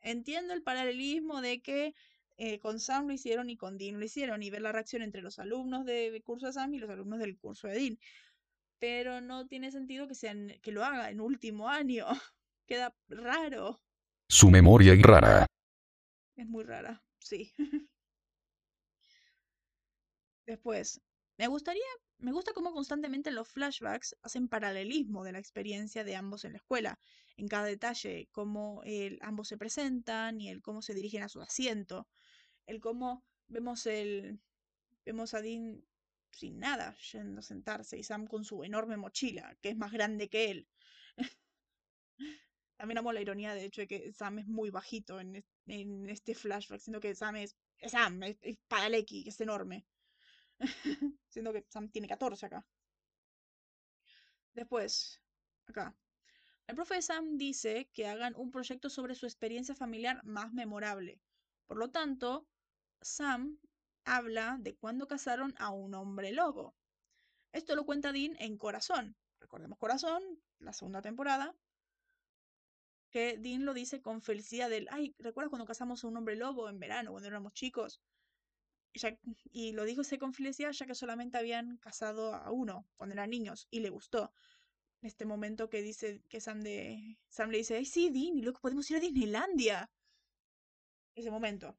[0.03, 1.95] entiendo el paralelismo de que
[2.37, 5.23] eh, con Sam lo hicieron y con Dean lo hicieron, y ver la reacción entre
[5.23, 7.99] los alumnos del curso de Sam y los alumnos del curso de Dean.
[8.79, 12.05] Pero no tiene sentido que, sean, que lo haga en último año.
[12.67, 13.81] Queda raro.
[14.29, 15.47] Su memoria es rara.
[16.37, 17.51] Es muy rara, sí.
[20.47, 21.01] Después,
[21.39, 21.83] me gustaría
[22.19, 26.59] Me gusta cómo constantemente los flashbacks hacen paralelismo de la experiencia de ambos en la
[26.59, 26.99] escuela,
[27.37, 31.41] en cada detalle, cómo el, ambos se presentan y el cómo se dirigen a su
[31.41, 32.09] asiento,
[32.67, 34.41] el cómo vemos el
[35.05, 35.85] vemos a Dean
[36.31, 40.29] sin nada yendo a sentarse y Sam con su enorme mochila, que es más grande
[40.29, 40.69] que él.
[42.77, 45.45] También amo la ironía de hecho de que Sam es muy bajito en,
[46.09, 47.57] este flashback, siendo que Sam es,
[47.87, 48.59] Sam, es, es
[49.07, 49.87] que es enorme.
[51.29, 52.67] siendo que Sam tiene 14 acá.
[54.55, 55.21] Después,
[55.67, 55.95] acá.
[56.67, 61.21] El profe Sam dice que hagan un proyecto sobre su experiencia familiar más memorable.
[61.67, 62.47] Por lo tanto,
[63.03, 63.59] Sam
[64.05, 66.75] habla de cuando casaron a un hombre lobo.
[67.53, 69.17] Esto lo cuenta Dean en Corazón.
[69.41, 70.23] Recordemos Corazón,
[70.59, 71.55] la segunda temporada.
[73.11, 76.69] Que Dean lo dice con felicidad del, ay, ¿recuerdas cuando casamos a un hombre lobo
[76.69, 78.01] en verano, cuando éramos chicos?
[79.53, 83.67] Y, lo dijo ese con ya que solamente habían casado a uno cuando eran niños
[83.71, 84.33] y le gustó.
[85.03, 88.61] En este momento que dice que Sam, de, Sam le dice, ay, sí, Dean, luego
[88.61, 89.91] podemos ir a Disneylandia.
[91.15, 91.77] Ese momento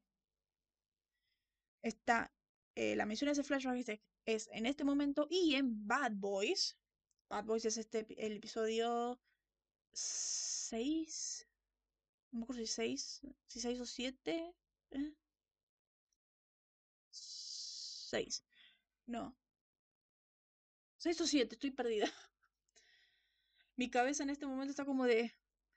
[1.82, 2.32] está
[2.74, 6.76] eh, la mención de ese flashback es en este momento y en Bad Boys.
[7.28, 9.18] Bad Boys es este el episodio
[9.92, 11.46] 6.
[12.32, 14.54] No me acuerdo si 6, si 6 o 7.
[14.90, 15.25] 6.
[19.06, 19.36] No.
[20.98, 22.06] 6 o 7, estoy perdida.
[23.76, 25.32] Mi cabeza en este momento está como de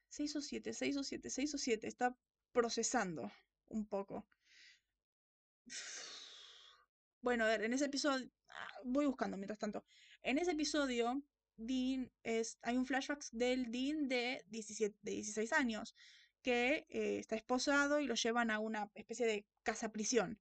[0.10, 1.88] 6 o 7, 6 o 7, 6 o 7.
[1.88, 2.18] Está
[2.52, 3.32] procesando
[3.68, 4.28] un poco.
[7.22, 8.32] Bueno, a ver, en ese episodio.
[8.48, 9.84] Ah, voy buscando mientras tanto.
[10.24, 11.22] En ese episodio,
[11.58, 12.58] Dean es.
[12.62, 15.96] Hay un flashback del Dean de, 17, de 16 años.
[16.42, 20.40] Que eh, está esposado y lo llevan a una especie de casa prisión.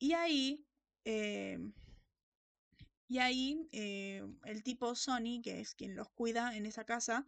[0.00, 0.67] Y ahí.
[1.04, 1.72] Em,
[3.08, 7.26] y ahí eh, el tipo Sonny, que es quien los cuida en esa casa,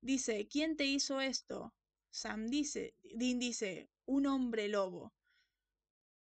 [0.00, 1.74] dice, ¿quién te hizo esto?
[2.10, 5.12] Sam dice, Dean dice, un hombre lobo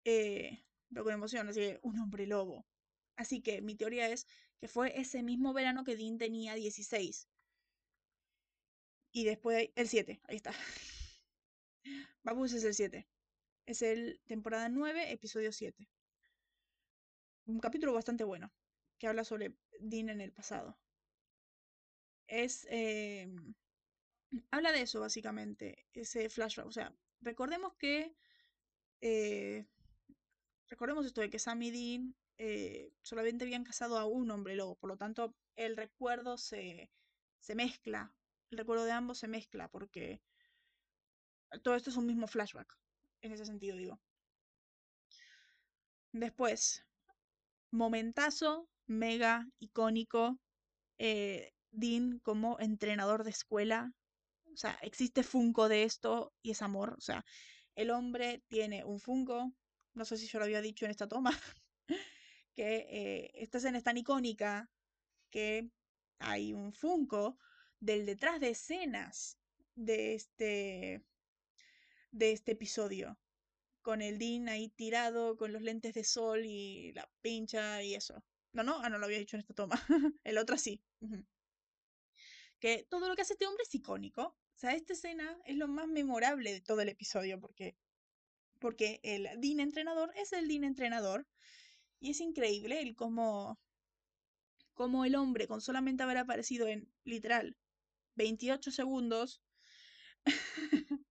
[0.05, 2.65] eh, pero con emoción, así que un hombre lobo.
[3.17, 4.27] Así que mi teoría es
[4.59, 7.27] que fue ese mismo verano que Dean tenía 16.
[9.11, 10.51] Y después, el 7, ahí está.
[12.23, 13.07] Babus es el 7.
[13.65, 15.87] Es el temporada 9, episodio 7.
[17.45, 18.51] Un capítulo bastante bueno,
[18.97, 20.77] que habla sobre Dean en el pasado.
[22.27, 22.67] Es...
[22.69, 23.53] Em,
[24.51, 26.67] habla de eso, básicamente, ese flashback.
[26.67, 28.15] O sea, recordemos que
[29.01, 29.65] eh,
[30.67, 34.75] Recordemos esto de que Sam y Dean eh, solamente habían casado a un hombre lobo,
[34.75, 36.91] por lo tanto el recuerdo se,
[37.39, 38.13] se mezcla,
[38.49, 40.21] el recuerdo de ambos se mezcla porque
[41.63, 42.77] todo esto es un mismo flashback,
[43.21, 43.99] en ese sentido digo.
[46.13, 46.83] Después,
[47.77, 50.39] momentazo mega icónico,
[50.97, 53.91] eh, Dean como entrenador de escuela.
[54.53, 56.95] O sea, existe Funko de esto y es amor.
[56.97, 57.25] O sea,
[57.75, 59.53] el hombre tiene un Funko
[59.95, 61.31] no sé si yo lo había dicho en esta toma,
[62.53, 64.69] que eh, esta escena es tan icónica
[65.31, 65.71] que
[66.19, 67.39] hay un Funko
[67.79, 69.37] del detrás de escenas
[69.75, 71.03] de este,
[72.11, 73.17] de este episodio.
[73.85, 78.23] Con el Dean ahí tirado, con los lentes de sol y la pincha y eso.
[78.51, 79.75] No, no, ah, no lo había dicho en esta toma.
[80.23, 80.81] el otro sí.
[82.59, 84.23] Que todo lo que hace este hombre es icónico.
[84.23, 87.75] O sea, esta escena es lo más memorable de todo el episodio porque
[88.57, 91.27] porque el Dean entrenador es el Dean entrenador
[91.99, 93.59] y es increíble el cómo,
[94.73, 97.55] cómo el hombre con solamente haber aparecido en literal
[98.15, 99.43] 28 segundos,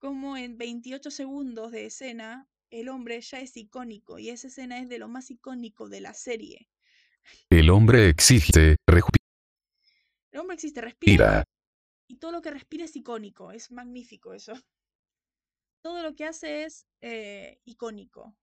[0.00, 4.88] como en 28 segundos de escena el hombre ya es icónico y esa escena es
[4.88, 6.68] de lo más icónico de la serie.
[7.48, 8.76] El hombre existe,
[10.32, 11.44] El hombre existe, respira.
[12.08, 14.54] Y todo lo que respira es icónico, es magnífico eso
[15.82, 18.36] todo lo que hace es eh, icónico.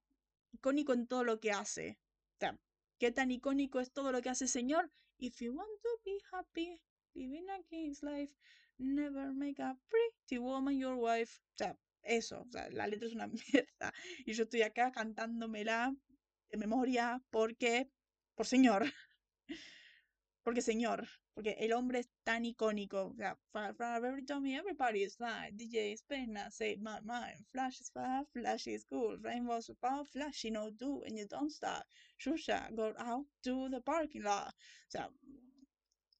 [0.52, 1.98] Icónico en todo lo que hace.
[2.34, 2.58] O sea,
[2.98, 4.90] ¿qué tan icónico es todo lo que hace el Señor?
[5.18, 6.80] If you want to be happy,
[7.14, 8.34] living a king's life,
[8.78, 11.40] never make a pretty woman your wife.
[11.54, 13.92] O sea, eso, o sea, la letra es una mierda.
[14.26, 15.94] Y yo estoy acá cantándomela
[16.50, 17.90] de memoria porque,
[18.34, 18.84] por Señor.
[20.44, 23.12] Porque Señor, porque el hombre es tan icónico.
[23.12, 23.38] O sea,
[23.98, 28.84] every time everybody is like, DJ Spena, say my mind, Flash is fast, Flash is
[28.84, 31.84] cool, Rainbow's about Flash, you know, do, and you don't stop.
[32.18, 34.48] Shusha, go out to the parking lot.
[34.48, 35.08] O sea,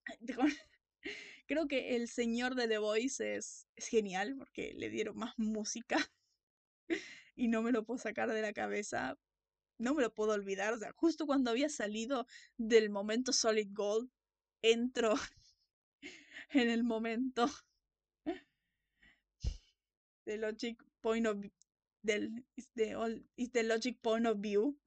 [1.48, 5.96] creo que el señor de The Voice es, es genial porque le dieron más música
[7.34, 9.18] y no me lo puedo sacar de la cabeza.
[9.78, 10.74] no me lo puedo olvidar.
[10.74, 12.26] O sea, justo cuando había salido
[12.58, 14.10] del momento Solid Gold,
[14.62, 15.14] entro
[16.50, 17.48] en el momento
[20.26, 21.38] de Logic Point of
[22.02, 24.78] del is the, all, is the Logic Point of View.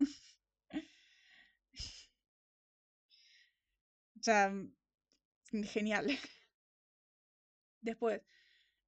[4.19, 4.53] o sea,
[5.63, 6.07] genial.
[7.81, 8.21] Después,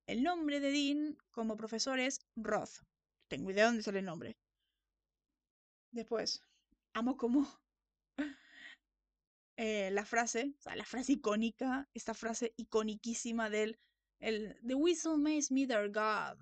[0.07, 2.83] el nombre de Dean como profesor es Roth.
[3.27, 4.37] Tengo idea de dónde sale el nombre.
[5.91, 6.41] Después,
[6.93, 7.47] amo como
[9.57, 13.77] eh, la frase, o sea, la frase icónica, esta frase iconiquísima del
[14.19, 16.37] el, The whistle makes me their God.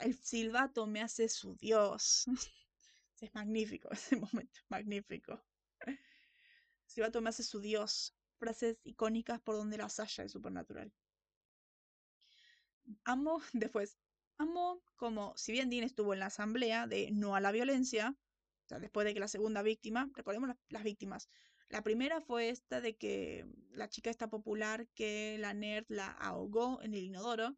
[0.00, 2.24] El silbato me hace su Dios.
[3.20, 5.42] es magnífico ese momento, magnífico.
[6.86, 8.14] Silbato me hace su Dios.
[8.38, 10.92] Frases icónicas por donde las haya de Supernatural.
[13.04, 13.98] Amo, después,
[14.38, 18.16] amo como, si bien Dean estuvo en la asamblea de no a la violencia,
[18.68, 21.28] después de que la segunda víctima, recordemos las, víctimas,
[21.68, 26.80] la primera fue esta de que la chica está popular que la nerd la ahogó
[26.82, 27.56] en el inodoro.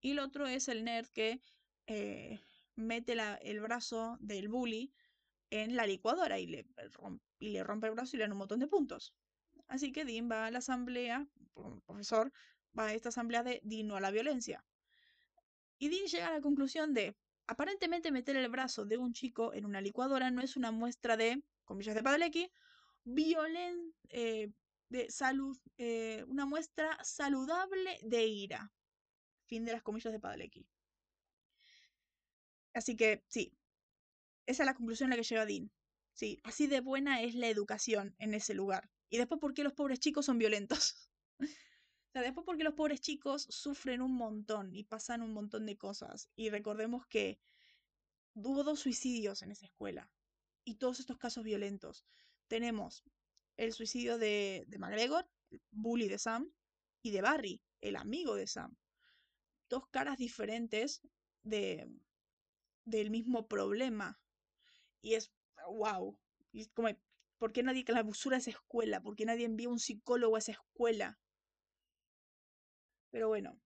[0.00, 1.40] Y el otro es el nerd que
[1.86, 2.40] eh,
[2.76, 4.92] mete la, el brazo del bully
[5.50, 6.66] en la licuadora y le,
[7.62, 9.14] rompe, el brazo y le da un montón de puntos.
[9.68, 11.26] Así que Dean va a la asamblea,
[11.86, 12.32] profesor,
[12.78, 14.64] va a esta asamblea de Dino a la violencia.
[15.78, 17.16] Y Dean llega a la conclusión de,
[17.46, 21.42] aparentemente meter el brazo de un chico en una licuadora no es una muestra de,
[21.64, 22.50] comillas de Padalecki,
[23.04, 24.50] violen, eh,
[24.88, 28.72] de salud, eh, una muestra saludable de ira.
[29.46, 30.66] Fin de las comillas de Padalecki.
[32.72, 33.52] Así que sí,
[34.46, 35.70] esa es la conclusión a la que llega Dean.
[36.12, 38.88] Sí, así de buena es la educación en ese lugar.
[39.10, 41.08] Y después, ¿por qué los pobres chicos son violentos?
[42.14, 46.30] sea, después, porque los pobres chicos sufren un montón y pasan un montón de cosas.
[46.36, 47.40] Y recordemos que
[48.34, 50.10] hubo dos suicidios en esa escuela.
[50.64, 52.06] Y todos estos casos violentos
[52.46, 53.04] tenemos
[53.56, 56.52] el suicidio de, de McGregor, el bully de Sam,
[57.02, 58.76] y de Barry, el amigo de Sam.
[59.68, 61.02] Dos caras diferentes
[61.42, 61.90] de,
[62.84, 64.20] del mismo problema.
[65.02, 65.32] Y es,
[65.68, 66.18] wow.
[66.52, 66.88] Y es como,
[67.38, 69.02] ¿por qué nadie clausura esa escuela?
[69.02, 71.18] ¿Por qué nadie envía un psicólogo a esa escuela?
[73.14, 73.56] Pero bueno,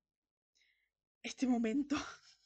[1.22, 1.96] este momento,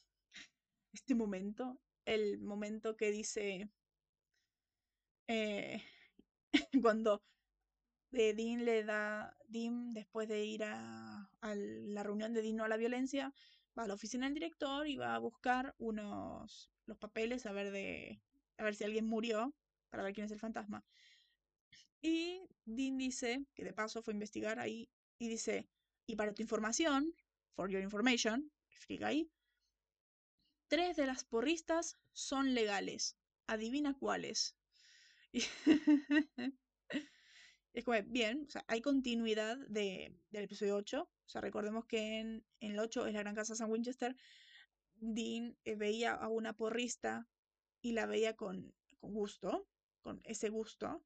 [0.93, 3.69] este momento, el momento que dice,
[5.27, 5.83] eh,
[6.81, 7.21] cuando
[8.09, 12.77] Dean le da, Dean después de ir a, a, la reunión de Dino a la
[12.77, 13.33] violencia,
[13.77, 17.71] va a la oficina del director y va a buscar unos, los papeles a ver,
[17.71, 18.21] de,
[18.57, 19.53] a ver si alguien murió,
[19.89, 20.85] para ver quién es el fantasma.
[22.01, 25.67] Y Dean dice, que de paso fue a investigar ahí, y dice,
[26.05, 27.13] y para tu información,
[27.55, 29.31] for your information, explica ahí,
[30.67, 33.17] tres de las porristas son legales.
[33.47, 34.55] Adivina cuáles.
[37.73, 41.01] es como, bien, hay continuidad de, del episodio 8.
[41.03, 44.15] O sea, recordemos que en, en el 8 es la gran casa San Winchester.
[44.95, 47.27] Dean eh, veía a una porrista
[47.81, 49.67] y la veía con, con gusto,
[50.01, 51.03] con ese gusto.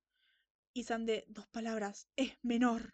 [0.74, 2.94] Y Sam de dos palabras, es menor.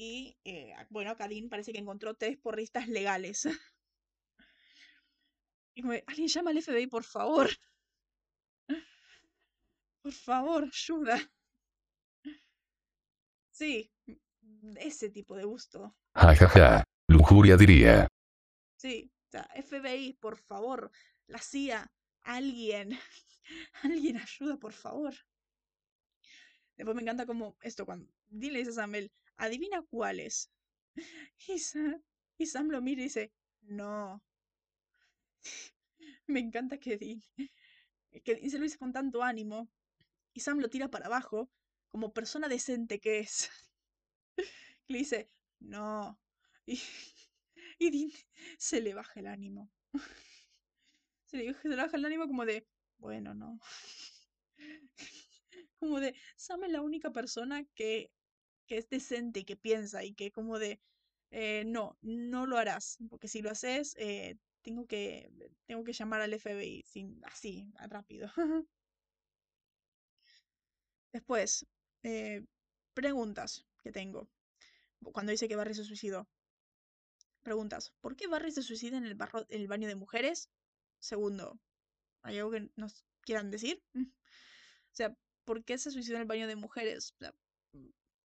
[0.00, 3.44] Y eh, bueno, Dean parece que encontró tres porristas legales.
[5.74, 7.50] y como, alguien llama al FBI, por favor.
[10.00, 11.18] Por favor, ayuda.
[13.50, 13.90] Sí,
[14.76, 15.96] ese tipo de gusto.
[16.14, 16.84] Ja, ja, ja.
[17.08, 18.06] Lujuria diría.
[18.76, 20.92] Sí, o sea, FBI, por favor.
[21.26, 21.90] La CIA,
[22.22, 22.96] alguien.
[23.82, 25.14] Alguien ayuda, por favor.
[26.76, 30.50] Después me encanta como esto, cuando dile a Samuel, adivina cuáles.
[31.46, 33.32] Y Sam, lo mira y dice,
[33.62, 34.22] no.
[36.26, 37.22] me encanta que Dean,
[38.22, 39.68] que Dean se lo dice con tanto ánimo.
[40.34, 41.50] Y Sam lo tira para abajo,
[41.88, 43.50] como persona decente que es.
[44.88, 45.30] Le dice,
[45.60, 46.18] no.
[46.66, 46.80] Y,
[47.78, 48.12] y Dean
[48.58, 49.70] se le baja el ánimo.
[51.24, 52.66] Se le, se le baja el ánimo como de,
[52.98, 53.60] bueno, no.
[55.78, 58.10] Como de, Sam es la única persona que,
[58.68, 60.80] que es decente y que piensa y que como de,
[61.30, 65.30] eh, no, no lo harás, porque si lo haces, eh, tengo, que,
[65.66, 68.30] tengo que llamar al FBI, sin, así, rápido.
[71.12, 71.66] Después,
[72.02, 72.44] eh,
[72.94, 74.28] preguntas que tengo.
[75.12, 76.28] Cuando dice que Barry se suicidó.
[77.42, 77.92] Preguntas.
[78.00, 80.50] ¿Por qué Barry se suicida en el, barro, en el baño de mujeres?
[80.98, 81.58] Segundo.
[82.22, 83.82] ¿Hay algo que nos quieran decir?
[84.90, 85.14] O sea,
[85.44, 87.14] ¿por qué se suicidó en el baño de mujeres?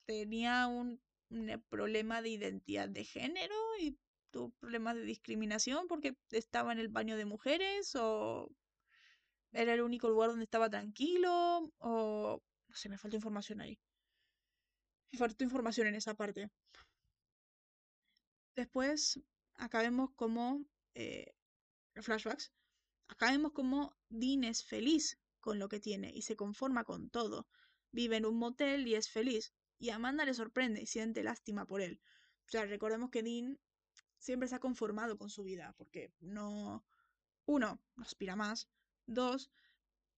[0.06, 3.98] Tenía un, un, problema de identidad de género y
[4.32, 8.50] tuvo problemas de discriminación porque estaba en el baño de mujeres o
[9.52, 13.80] era el único lugar donde estaba tranquilo o no sé, me faltó información ahí.
[15.12, 16.50] Me faltó información en esa parte.
[18.56, 19.20] Después,
[19.56, 21.36] acá vemos como eh,
[22.02, 22.52] flashbacks.
[23.08, 27.48] Acá vemos como Dean es feliz con lo que tiene y se conforma con todo.
[27.92, 29.54] Vive en un motel y es feliz.
[29.84, 32.00] Y Amanda le sorprende y siente lástima por él.
[32.48, 33.60] O sea, recordemos que Dean
[34.18, 36.86] siempre se ha conformado con su vida, porque no.
[37.46, 38.70] Uno, no aspira más.
[39.08, 39.52] Dos,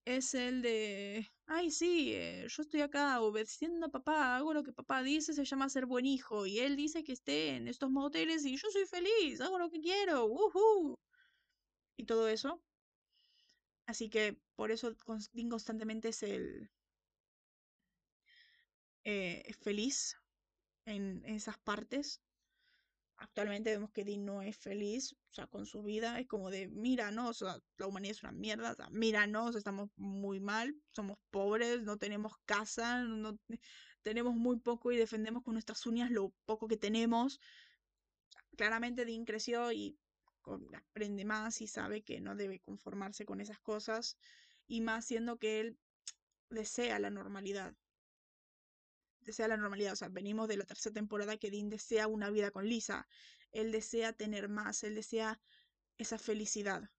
[0.04, 1.32] es el de.
[1.46, 5.44] Ay, sí, eh, yo estoy acá obedeciendo a papá, hago lo que papá dice, se
[5.44, 6.46] llama ser buen hijo.
[6.46, 9.80] Y él dice que esté en estos moteles y yo soy feliz, hago lo que
[9.80, 10.30] quiero.
[11.96, 12.62] Y todo eso.
[13.86, 14.94] Así que por eso
[15.32, 16.70] Dean constantemente es el.
[19.08, 20.16] Eh, feliz
[20.84, 22.20] en esas partes
[23.18, 26.66] actualmente vemos que Dean no es feliz, o sea, con su vida, es como de,
[26.66, 30.40] mira, no, o sea, la humanidad es una mierda, o sea, mira, no, estamos muy
[30.40, 33.38] mal, somos pobres, no tenemos casa, no
[34.02, 37.38] tenemos muy poco y defendemos con nuestras uñas lo poco que tenemos.
[38.56, 39.96] Claramente Dean creció y
[40.74, 44.16] aprende más y sabe que no debe conformarse con esas cosas
[44.66, 45.78] y más siendo que él
[46.50, 47.76] desea la normalidad
[49.26, 49.92] desea la normalidad.
[49.92, 53.06] O sea, venimos de la tercera temporada que Dean desea una vida con Lisa.
[53.52, 55.40] Él desea tener más, él desea
[55.98, 56.90] esa felicidad.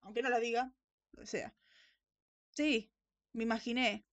[0.00, 0.74] Aunque no la diga,
[1.12, 1.54] lo desea.
[2.50, 2.92] Sí,
[3.32, 4.04] me imaginé.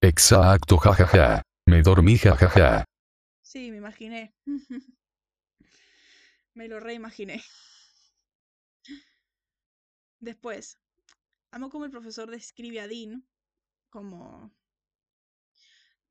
[0.00, 1.42] Exacto, jajaja.
[1.66, 2.84] Me dormí, jajaja.
[3.42, 4.34] Sí, me imaginé.
[6.54, 7.42] me lo reimaginé.
[10.20, 10.78] Después,
[11.50, 13.26] amo como el profesor describe a Dean
[13.90, 14.52] como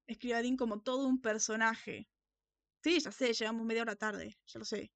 [0.08, 2.10] escribe a Dean como todo un personaje.
[2.84, 4.92] Sí, ya sé, llegamos media hora tarde, ya lo sé.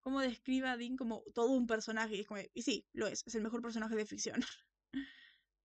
[0.00, 2.24] Cómo describe a Dean como todo un personaje.
[2.54, 4.40] Y, sí, lo es, es el mejor personaje de ficción.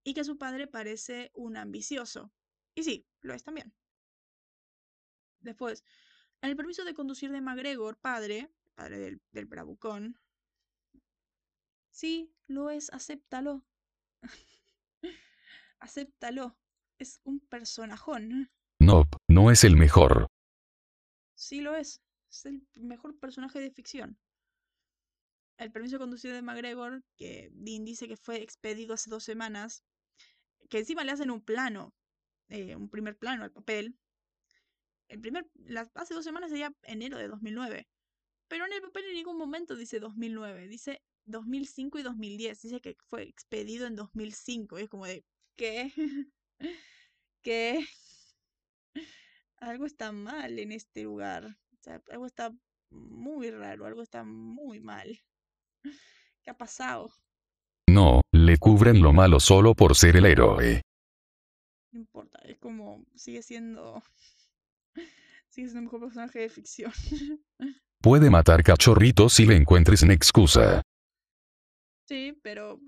[0.04, 2.32] y que su padre parece un ambicioso.
[2.76, 3.74] Y sí, lo es también.
[5.41, 5.84] Después,
[6.41, 10.20] en el permiso de conducir de McGregor, padre, padre del, del bravucón.
[11.91, 13.64] Sí, lo es, acéptalo.
[15.80, 16.58] acéptalo
[16.98, 18.50] es un personajón.
[18.80, 20.28] No, no es el mejor.
[21.36, 22.02] Sí lo es.
[22.30, 24.18] Es el mejor personaje de ficción.
[25.58, 29.84] El permiso de conducir de McGregor, que Dean dice que fue expedido hace dos semanas,
[30.70, 31.94] que encima le hacen un plano,
[32.50, 33.96] eh, un primer plano al papel.
[35.08, 35.46] El primer,
[35.94, 37.88] hace dos semanas sería enero de 2009.
[38.48, 42.62] Pero en el papel en ningún momento dice 2009, dice 2005 y 2010.
[42.62, 44.78] Dice que fue expedido en 2005.
[44.80, 45.24] es como de,
[45.56, 45.91] ¿qué?
[47.43, 47.86] que
[49.58, 51.45] algo está mal en este lugar.
[51.45, 52.54] O sea, algo está
[52.89, 55.20] muy raro, algo está muy mal.
[56.43, 57.12] ¿Qué ha pasado?
[57.89, 60.82] No, le cubren lo malo solo por ser el héroe.
[61.91, 64.01] No importa, es como sigue siendo
[65.49, 66.91] sigue siendo el mejor personaje de ficción.
[68.01, 70.82] Puede matar cachorritos si le encuentres una excusa.
[72.06, 72.82] Sí, pero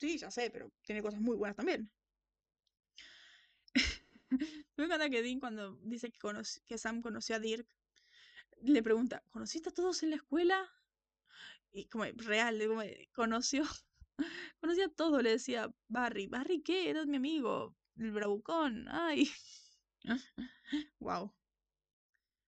[0.00, 1.88] sí, ya sé, pero tiene cosas muy buenas también.
[4.76, 6.18] Me encanta que Dean cuando dice que,
[6.66, 7.68] que Sam conoció a Dirk,
[8.62, 10.68] le pregunta, ¿conociste a todos en la escuela?
[11.72, 12.60] Y como real,
[13.14, 13.64] conoció,
[14.60, 16.26] conocía a todos, le decía Barry.
[16.26, 16.90] ¿Barry qué?
[16.90, 18.88] Eres mi amigo, el bravucón.
[18.88, 19.30] Ay.
[21.00, 21.32] wow.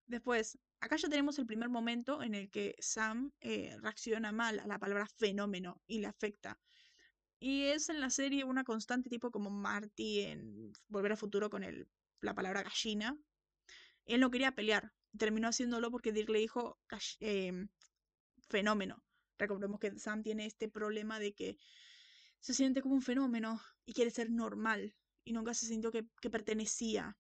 [0.07, 4.67] Después, acá ya tenemos el primer momento en el que Sam eh, reacciona mal a
[4.67, 6.59] la palabra fenómeno y le afecta.
[7.43, 11.65] Y es en la serie una constante tipo como Marty en Volver a Futuro con
[11.65, 11.89] el,
[12.21, 13.19] la palabra gallina.
[14.05, 14.93] Él no quería pelear.
[15.17, 16.79] Terminó haciéndolo porque Dirk le dijo
[17.19, 17.69] em,
[18.49, 19.03] fenómeno.
[19.39, 21.57] Recordemos que Sam tiene este problema de que
[22.41, 24.95] se siente como un fenómeno y quiere ser normal.
[25.25, 27.17] Y nunca se sintió que, que pertenecía.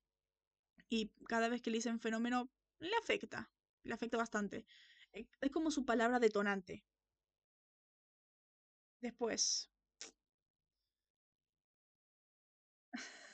[0.91, 3.51] Y cada vez que le dicen fenómeno, le afecta.
[3.85, 4.66] Le afecta bastante.
[5.12, 6.85] Eh, es como su palabra detonante.
[9.01, 9.70] Después,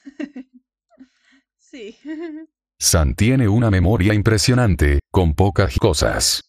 [1.57, 1.99] sí.
[2.79, 6.43] San tiene una memoria impresionante, con pocas cosas.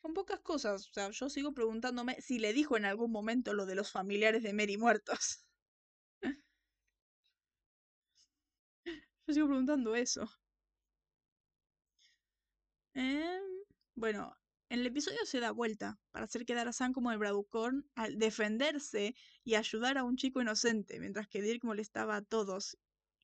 [0.00, 0.88] Con pocas cosas.
[0.88, 4.42] O sea, yo sigo preguntándome si le dijo en algún momento lo de los familiares
[4.42, 5.44] de Mary muertos.
[9.26, 10.28] Yo sigo preguntando eso.
[12.94, 13.40] Eh,
[13.94, 14.36] bueno,
[14.68, 18.18] en el episodio se da vuelta para hacer quedar a Sam como el bravucón al
[18.18, 22.78] defenderse y ayudar a un chico inocente, mientras que Dirk molestaba a todos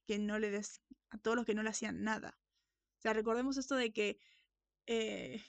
[0.09, 0.59] que no le
[1.11, 2.39] a todos los que no le hacían nada.
[2.97, 4.19] O sea, recordemos esto de que
[4.87, 5.45] eh,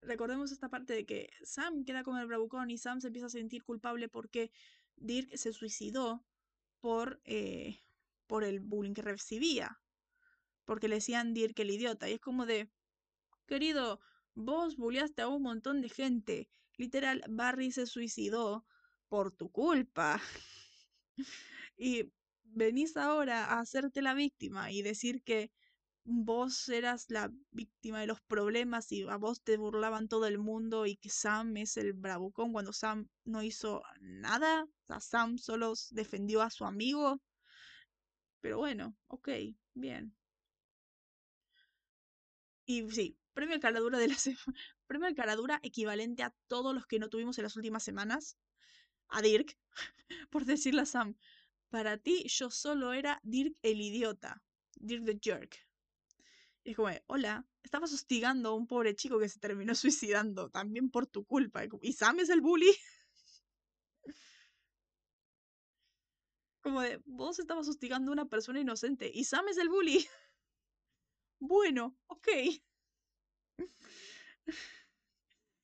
[0.00, 3.30] recordemos esta parte de que Sam queda con el bravucón y Sam se empieza a
[3.30, 4.50] sentir culpable porque
[4.96, 6.24] Dirk se suicidó
[6.80, 7.78] por, eh,
[8.26, 9.82] por el bullying que recibía.
[10.64, 12.08] Porque le decían Dirk el idiota.
[12.08, 12.70] Y es como de,
[13.46, 14.00] querido,
[14.34, 16.48] vos bulleaste a un montón de gente.
[16.78, 18.64] Literal, Barry se suicidó
[19.08, 20.22] por tu culpa.
[21.76, 22.10] y
[22.54, 25.50] venís ahora a hacerte la víctima y decir que
[26.04, 30.86] vos eras la víctima de los problemas y a vos te burlaban todo el mundo
[30.86, 34.64] y que Sam es el bravucón cuando Sam no hizo nada.
[34.64, 37.20] O sea, Sam solo defendió a su amigo.
[38.40, 39.28] Pero bueno, ok,
[39.74, 40.14] bien.
[42.64, 44.16] Y sí, premio de caradura de la
[44.86, 48.36] Premio de caradura equivalente a todos los que no tuvimos en las últimas semanas.
[49.08, 49.56] A Dirk,
[50.30, 51.16] por decirle a Sam.
[51.70, 54.42] Para ti, yo solo era Dirk el idiota.
[54.74, 55.56] Dirk the jerk.
[56.64, 60.90] Y es como, hola, estabas hostigando a un pobre chico que se terminó suicidando, también
[60.90, 61.62] por tu culpa.
[61.80, 62.70] ¿Y Sam es el bully?
[66.62, 70.06] Como de, vos estabas hostigando a una persona inocente y Sam es el bully.
[71.42, 72.28] Bueno, ok.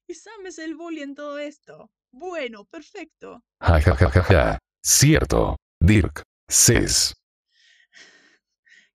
[0.07, 1.91] Y Sam es el bully en todo esto.
[2.11, 3.45] Bueno, perfecto.
[3.61, 4.59] Ja, ja, ja, ja, ja.
[4.83, 5.57] Cierto.
[5.87, 6.24] Dirk.
[6.49, 7.14] Ses.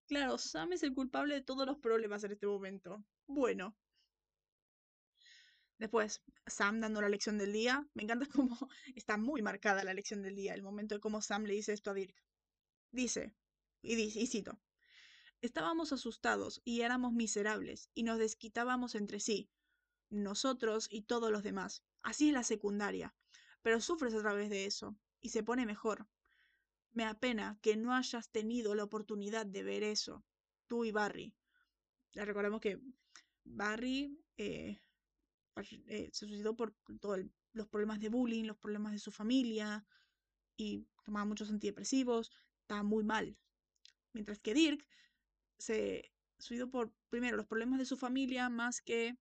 [0.07, 3.01] Claro, Sam es el culpable de todos los problemas en este momento.
[3.27, 3.77] Bueno.
[5.77, 7.87] Después, Sam dando la lección del día.
[7.93, 8.57] Me encanta cómo
[8.93, 11.91] está muy marcada la lección del día, el momento de cómo Sam le dice esto
[11.91, 12.21] a Dirk.
[12.91, 13.33] Dice,
[13.81, 14.59] y, dice, y cito,
[15.39, 19.49] Estábamos asustados y éramos miserables y nos desquitábamos entre sí,
[20.09, 21.83] nosotros y todos los demás.
[22.03, 23.15] Así es la secundaria.
[23.61, 26.09] Pero sufres a través de eso y se pone mejor.
[26.93, 30.25] Me apena que no hayas tenido la oportunidad de ver eso,
[30.67, 31.33] tú y Barry.
[32.13, 32.79] Ya recordemos que
[33.43, 34.79] Barry eh,
[35.87, 37.19] eh, se suicidó por todos
[37.53, 39.85] los problemas de bullying, los problemas de su familia
[40.57, 42.31] y tomaba muchos antidepresivos,
[42.61, 43.37] estaba muy mal.
[44.13, 44.85] Mientras que Dirk
[45.57, 49.17] se suicidó por, primero, los problemas de su familia, más que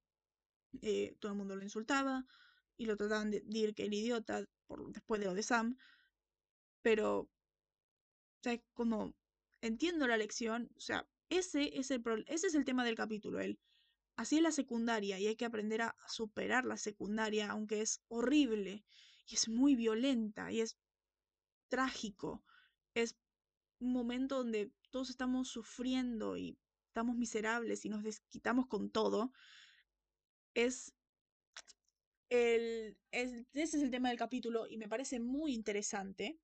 [0.83, 2.27] eh, todo el mundo lo insultaba
[2.77, 5.77] y lo trataban de Dirk el idiota por, después de lo de Sam,
[6.83, 7.29] pero
[8.43, 9.15] sea, como
[9.61, 13.59] entiendo la lección, o sea, ese es el, ese es el tema del capítulo, él.
[14.17, 18.85] Así es la secundaria y hay que aprender a superar la secundaria, aunque es horrible
[19.27, 20.77] y es muy violenta y es
[21.69, 22.45] trágico.
[22.95, 23.17] Es
[23.79, 29.33] un momento donde todos estamos sufriendo y estamos miserables y nos desquitamos con todo.
[30.55, 30.93] Es
[32.29, 36.41] el, ese es el tema del capítulo y me parece muy interesante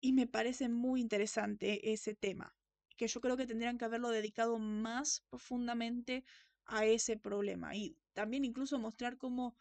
[0.00, 2.54] y me parece muy interesante ese tema,
[2.96, 6.24] que yo creo que tendrían que haberlo dedicado más profundamente
[6.66, 9.56] a ese problema y también incluso mostrar cómo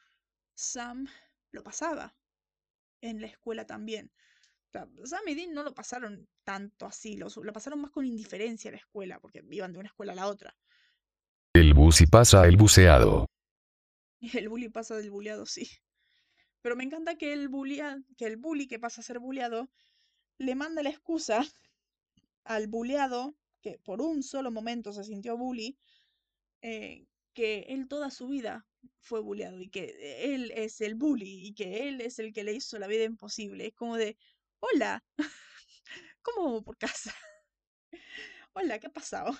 [0.53, 1.07] Sam
[1.51, 2.15] lo pasaba
[3.01, 4.11] en la escuela también.
[4.71, 8.73] Sam y Dean no lo pasaron tanto así, lo, lo pasaron más con indiferencia a
[8.73, 10.55] la escuela, porque iban de una escuela a la otra.
[11.53, 13.25] El bus y pasa el buceado.
[14.33, 15.69] El bully pasa del buleado, sí.
[16.61, 17.49] Pero me encanta que el,
[18.17, 19.71] que el bully que pasa a ser bulleado
[20.39, 21.45] le manda la excusa
[22.45, 25.77] al bulleado, que por un solo momento se sintió bully,
[26.61, 28.65] eh, que él toda su vida
[28.99, 32.53] fue bulleado y que él es el bully y que él es el que le
[32.53, 33.67] hizo la vida imposible.
[33.67, 34.17] Es como de,
[34.59, 35.03] hola,
[36.21, 37.13] ¿cómo por casa?
[38.53, 39.37] hola, ¿qué ha pasado?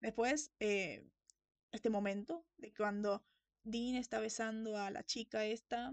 [0.00, 1.04] Después, eh,
[1.72, 3.24] este momento de cuando
[3.64, 5.92] Dean está besando a la chica esta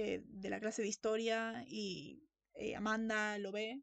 [0.00, 2.22] eh, de la clase de historia y
[2.54, 3.82] eh, Amanda lo ve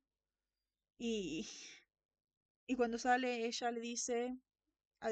[0.97, 1.47] y,
[2.67, 4.37] y cuando sale ella le dice
[4.99, 5.09] a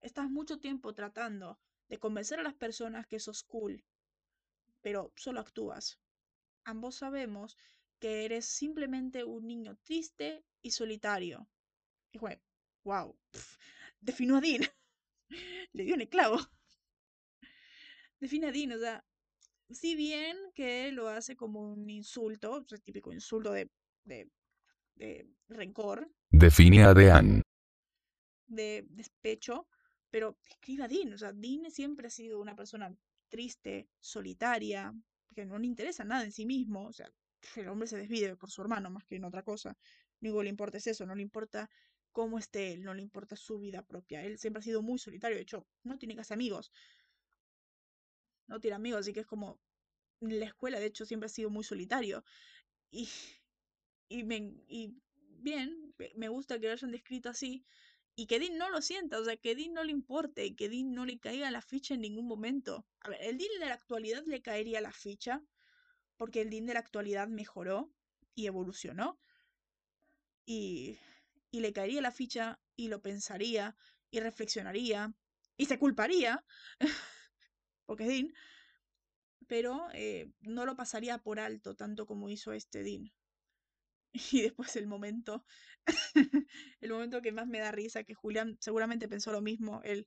[0.00, 1.58] estás mucho tiempo tratando
[1.88, 3.84] de convencer a las personas que sos cool,
[4.80, 5.98] pero solo actúas.
[6.64, 7.56] Ambos sabemos
[7.98, 11.48] que eres simplemente un niño triste y solitario.
[12.12, 12.40] Y fue,
[12.84, 13.18] wow,
[14.00, 14.62] defino a Dean.
[15.72, 16.38] Le dio un clavo.
[18.20, 19.04] Define a Dean, o sea,
[19.70, 23.70] si bien que lo hace como un insulto, o típico insulto de,
[24.04, 24.30] de,
[24.94, 26.10] de rencor.
[26.30, 27.42] Define a Dean.
[28.46, 29.68] De despecho,
[30.10, 31.12] pero escribe a Dean.
[31.12, 32.94] O sea, Dean siempre ha sido una persona
[33.28, 34.94] triste, solitaria,
[35.34, 36.86] que no le interesa nada en sí mismo.
[36.86, 37.10] O sea,
[37.56, 39.76] el hombre se desvide por su hermano más que en otra cosa.
[40.20, 41.70] Lo único que le importa es eso, no le importa
[42.10, 44.24] cómo esté él, no le importa su vida propia.
[44.24, 46.72] Él siempre ha sido muy solitario, de hecho, no tiene casi amigos
[48.48, 49.60] no tiene amigos, así que es como
[50.20, 52.24] la escuela, de hecho, siempre ha sido muy solitario.
[52.92, 53.08] Y,
[54.08, 54.36] y, me,
[54.68, 57.64] y bien, me gusta que lo hayan descrito así.
[58.16, 60.92] y que Dean no lo sienta, o sea, que Dean no le importe, que Dean
[60.92, 62.86] no le caiga la ficha en ningún momento.
[63.00, 65.42] A ver, el Dean de la actualidad le caería la ficha,
[66.18, 67.92] porque el Dean de la actualidad mejoró
[68.34, 69.20] y evolucionó,
[70.46, 70.98] y,
[71.50, 73.76] y le caería la ficha y lo pensaría
[74.10, 75.14] y reflexionaría
[75.56, 76.44] y se culparía,
[77.88, 78.34] porque es Dean,
[79.46, 83.10] pero eh, no lo pasaría por alto tanto como hizo este Dean.
[84.32, 85.44] Y después el momento,
[86.80, 90.06] el momento que más me da risa, que Julián seguramente pensó lo mismo, el,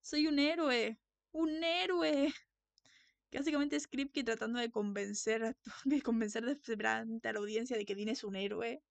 [0.00, 0.98] soy un héroe,
[1.32, 2.32] un héroe.
[3.30, 5.54] Básicamente es Kripke tratando de convencer,
[5.84, 6.44] de convencer
[6.86, 8.82] a la audiencia de que Dean es un héroe.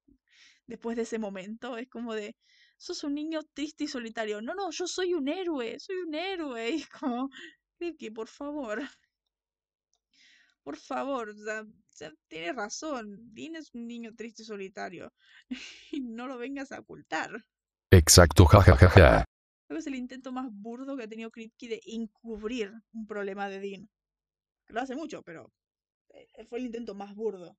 [0.68, 2.36] Después de ese momento, es como de,
[2.78, 4.42] sos un niño triste y solitario.
[4.42, 6.70] No, no, yo soy un héroe, soy un héroe.
[6.84, 7.30] Y como,
[7.78, 8.82] Kripke, por favor.
[10.64, 13.34] Por favor, o sea, tienes razón.
[13.34, 15.14] Dean es un niño triste y solitario.
[15.92, 17.32] y no lo vengas a ocultar.
[17.90, 18.90] Exacto, jajajaja.
[18.90, 19.26] Ja, ja, ja.
[19.68, 23.48] Creo que es el intento más burdo que ha tenido Kripke de encubrir un problema
[23.48, 23.90] de Dean.
[24.68, 25.54] Lo hace mucho, pero
[26.10, 27.58] eh, fue el intento más burdo.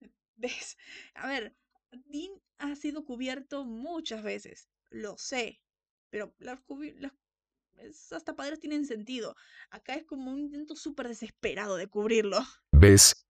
[0.36, 0.76] ¿Ves?
[1.14, 1.56] A ver,
[1.90, 4.68] Dean ha sido cubierto muchas veces.
[4.90, 5.60] Lo sé.
[6.10, 6.60] Pero las,
[6.96, 7.12] las
[7.80, 9.34] esas tapaderas tienen sentido.
[9.70, 12.38] Acá es como un intento súper desesperado de cubrirlo.
[12.72, 13.26] ¿Ves?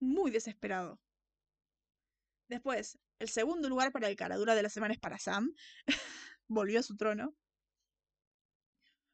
[0.00, 1.00] Muy desesperado.
[2.48, 5.52] Después, el segundo lugar para el caradura de la semana es para Sam.
[6.48, 7.36] Volvió a su trono.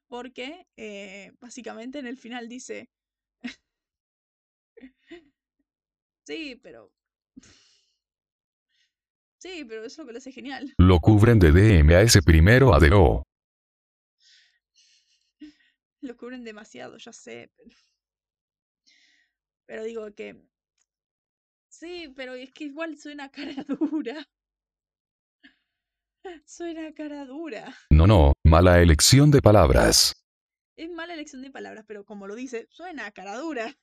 [0.07, 2.89] Porque, eh, básicamente, en el final dice...
[6.25, 6.91] sí, pero...
[9.39, 10.73] Sí, pero eso es lo que lo hace genial.
[10.77, 12.73] Lo cubren de DM a ese primero.
[16.05, 17.51] Lo cubren demasiado, ya sé.
[19.67, 20.47] Pero, digo que...
[21.67, 24.25] Sí, pero es que igual suena cara dura.
[26.45, 27.75] Suena cara dura.
[27.89, 30.13] No, no, mala elección de palabras.
[30.77, 33.73] Es mala elección de palabras, pero como lo dice, suena cara dura.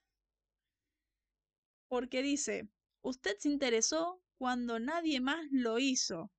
[1.89, 2.69] Porque dice,
[3.03, 6.31] usted se interesó cuando nadie más lo hizo.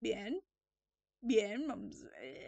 [0.00, 0.40] Bien,
[1.20, 1.66] Bien,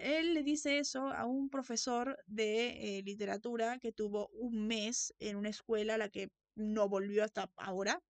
[0.01, 5.37] él le dice eso a un profesor de eh, literatura que tuvo un mes en
[5.37, 8.01] una escuela a la que no volvió hasta ahora.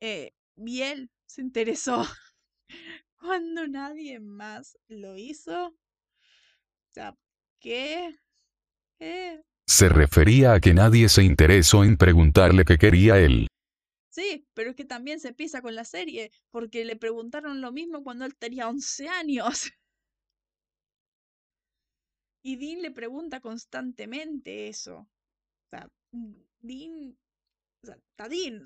[0.00, 2.04] Eh, y él se interesó
[3.20, 5.74] cuando nadie más lo hizo.
[7.60, 8.16] ¿qué?
[8.98, 9.42] ¿Qué?
[9.66, 13.46] Se refería a que nadie se interesó en preguntarle qué quería él.
[14.14, 18.04] Sí, pero es que también se pisa con la serie, porque le preguntaron lo mismo
[18.04, 19.48] cuando él tenía 11 años.
[22.46, 24.98] Y Dean le pregunta constantemente eso.
[24.98, 25.08] O
[25.70, 25.90] sea,
[26.60, 27.16] Dean.
[27.82, 28.62] O sea, está Dean.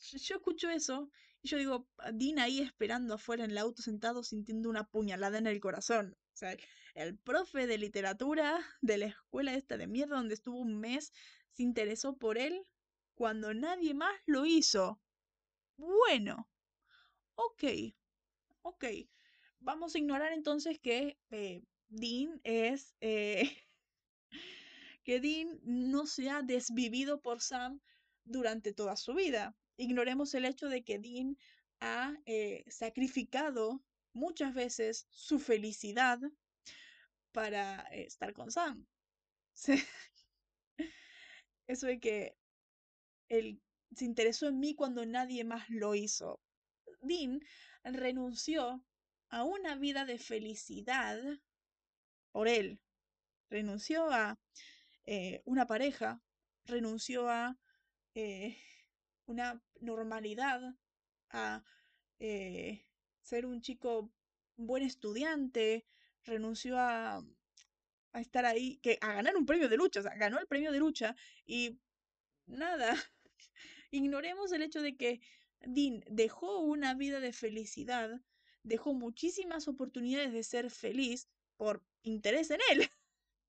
[0.00, 1.08] Yo escucho eso
[1.40, 5.46] y yo digo, Dean ahí esperando afuera en el auto sentado sintiendo una puñalada en
[5.46, 6.16] el corazón.
[6.34, 6.56] O sea,
[6.94, 11.12] el profe de literatura de la escuela esta de mierda donde estuvo un mes
[11.52, 12.66] se interesó por él
[13.18, 15.00] cuando nadie más lo hizo.
[15.76, 16.48] Bueno,
[17.34, 17.64] ok,
[18.62, 18.84] ok.
[19.58, 22.94] Vamos a ignorar entonces que eh, Dean es...
[23.00, 23.42] Eh,
[25.02, 27.80] que Dean no se ha desvivido por Sam
[28.22, 29.56] durante toda su vida.
[29.76, 31.36] Ignoremos el hecho de que Dean
[31.80, 36.20] ha eh, sacrificado muchas veces su felicidad
[37.32, 38.86] para estar con Sam.
[41.66, 42.38] Eso de que
[43.28, 43.60] él
[43.94, 46.40] se interesó en mí cuando nadie más lo hizo.
[47.00, 47.40] Dean
[47.84, 48.84] renunció
[49.30, 51.20] a una vida de felicidad
[52.32, 52.80] por él.
[53.50, 54.38] Renunció a
[55.06, 56.22] eh, una pareja,
[56.64, 57.58] renunció a
[58.14, 58.58] eh,
[59.26, 60.60] una normalidad,
[61.30, 61.64] a
[62.18, 62.86] eh,
[63.22, 64.12] ser un chico
[64.56, 65.86] buen estudiante,
[66.24, 67.24] renunció a,
[68.12, 70.72] a estar ahí, que, a ganar un premio de lucha, o sea, ganó el premio
[70.72, 71.14] de lucha
[71.46, 71.80] y
[72.46, 72.94] nada,
[73.90, 75.20] Ignoremos el hecho de que
[75.60, 78.20] Dean dejó una vida de felicidad,
[78.62, 82.88] dejó muchísimas oportunidades de ser feliz por interés en él,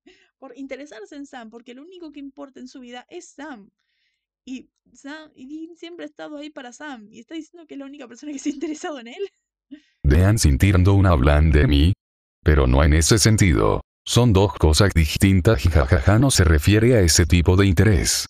[0.38, 3.70] por interesarse en Sam, porque lo único que importa en su vida es Sam.
[4.46, 7.80] Y, Sam, y Dean siempre ha estado ahí para Sam, y está diciendo que es
[7.80, 9.30] la única persona que se ha interesado en él.
[10.04, 11.94] Dean sintiendo una hablan de mí.
[12.44, 13.82] Pero no en ese sentido.
[14.06, 18.26] Son dos cosas distintas y jajaja no se refiere a ese tipo de interés.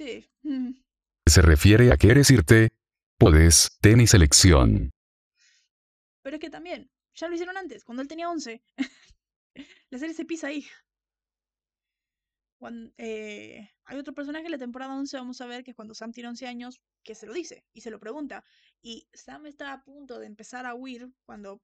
[0.00, 0.26] Sí.
[1.26, 2.70] Se refiere a quieres irte.
[3.18, 4.90] Puedes, tenis selección.
[6.22, 8.62] Pero es que también, ya lo hicieron antes, cuando él tenía 11.
[9.90, 10.66] La serie se pisa ahí.
[12.58, 15.92] Cuando, eh, hay otro personaje en la temporada 11, vamos a ver que es cuando
[15.92, 18.42] Sam tiene 11 años, que se lo dice y se lo pregunta.
[18.80, 21.60] Y Sam está a punto de empezar a huir cuando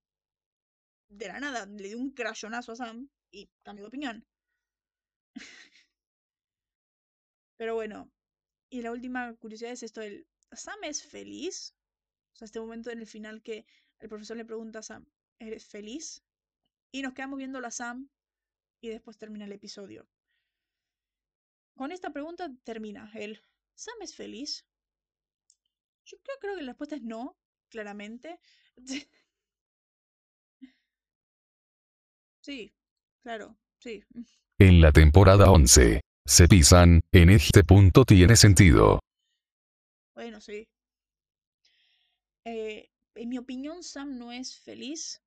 [1.09, 4.27] de la nada le dio un crayonazo a Sam y cambió de opinión.
[7.59, 8.11] Pero bueno,
[8.71, 11.75] y la última curiosidad es esto, el ¿Sam es feliz?
[12.33, 13.67] O sea, este momento en el final que
[13.99, 15.07] el profesor le pregunta a Sam,
[15.39, 16.23] ¿eres feliz?
[16.93, 18.09] Y nos quedamos viendo a Sam
[18.81, 20.09] y después termina el episodio.
[21.75, 23.41] Con esta pregunta termina el
[23.75, 24.65] ¿Sam es feliz?
[26.05, 27.37] Yo creo, creo que la respuesta es no,
[27.69, 28.41] claramente.
[32.43, 32.73] Sí,
[33.25, 34.05] claro, sí.
[34.61, 38.99] En la temporada 11, se pisan, en este punto tiene sentido.
[40.15, 40.69] Bueno, sí.
[42.45, 45.23] Eh, en mi opinión, Sam no es feliz.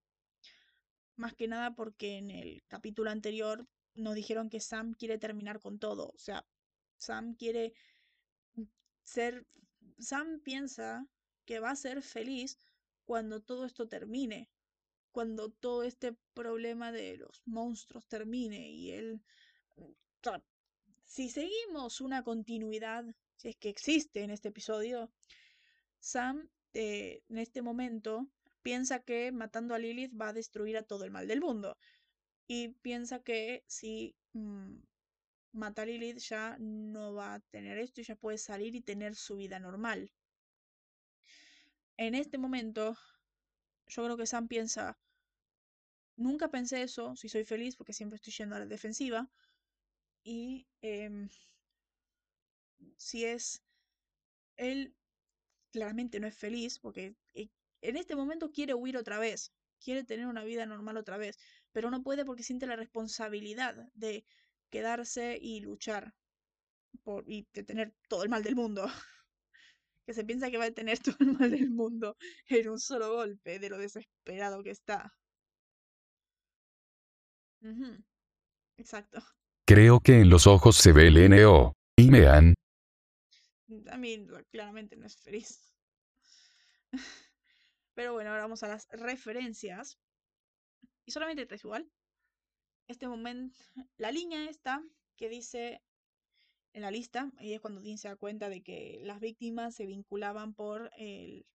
[1.16, 5.80] Más que nada porque en el capítulo anterior nos dijeron que Sam quiere terminar con
[5.80, 6.10] todo.
[6.10, 6.46] O sea,
[6.98, 7.74] Sam quiere
[9.04, 9.46] ser.
[10.00, 11.08] Sam piensa
[11.46, 12.58] que va a ser feliz
[13.06, 14.50] cuando todo esto termine.
[15.12, 19.22] Cuando todo este problema de los monstruos termine y él.
[21.10, 23.04] Si seguimos una continuidad,
[23.36, 25.12] si es que existe en este episodio,
[26.00, 28.28] Sam eh, en este momento
[28.62, 31.80] piensa que matando a Lilith va a destruir a todo el mal del mundo.
[32.46, 34.76] Y piensa que si mm,
[35.54, 39.16] mata a Lilith ya no va a tener esto y ya puede salir y tener
[39.16, 40.12] su vida normal.
[41.98, 42.96] En este momento,
[43.88, 44.96] yo creo que Sam piensa,
[46.18, 49.28] nunca pensé eso, si soy feliz, porque siempre estoy yendo a la defensiva.
[50.24, 51.30] Y em,
[52.98, 53.64] si es,
[54.58, 54.96] él
[55.72, 57.50] claramente no es feliz, porque eh,
[57.82, 59.54] en este momento quiere huir otra vez,
[59.84, 61.38] quiere tener una vida normal otra vez,
[61.74, 64.26] pero no puede porque siente la responsabilidad de
[64.70, 66.14] quedarse y luchar
[67.04, 68.86] por, y de tener todo el mal del mundo.
[70.06, 72.18] que se piensa que va a tener todo el mal del mundo
[72.48, 75.14] en un solo golpe de lo desesperado que está.
[78.78, 79.22] Exacto.
[79.70, 81.74] Creo que en los ojos se ve el NO.
[81.96, 82.56] Y me han.
[83.92, 85.76] A mí claramente no es feliz.
[87.94, 90.00] Pero bueno, ahora vamos a las referencias.
[91.06, 91.88] Y solamente tres igual.
[92.88, 93.64] Este momento,
[93.98, 94.84] la línea esta
[95.18, 95.84] que dice
[96.74, 99.86] en la lista, y es cuando Dean se da cuenta de que las víctimas se
[99.86, 101.46] vinculaban por el.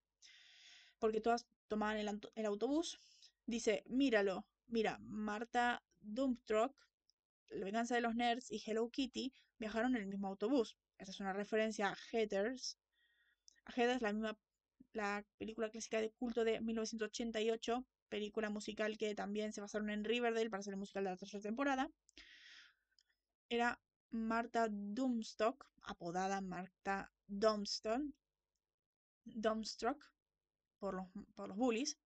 [1.00, 2.96] porque todas tomaban el, autobús.
[3.44, 6.76] Dice, míralo, mira, Marta Dumptruck,
[7.54, 10.76] La venganza de los nerds y Hello Kitty viajaron en el mismo autobús.
[10.98, 12.78] Esta es una referencia a Heathers.
[13.64, 14.38] A Heathers, la misma
[14.94, 20.50] la película clásica de culto de 1988, película musical que también se basaron en Riverdale
[20.50, 21.90] para ser el musical de la tercera temporada.
[23.48, 23.80] Era
[24.10, 28.14] Marta Doomstock, apodada Marta Domston,
[30.78, 31.98] por los, por los bullies.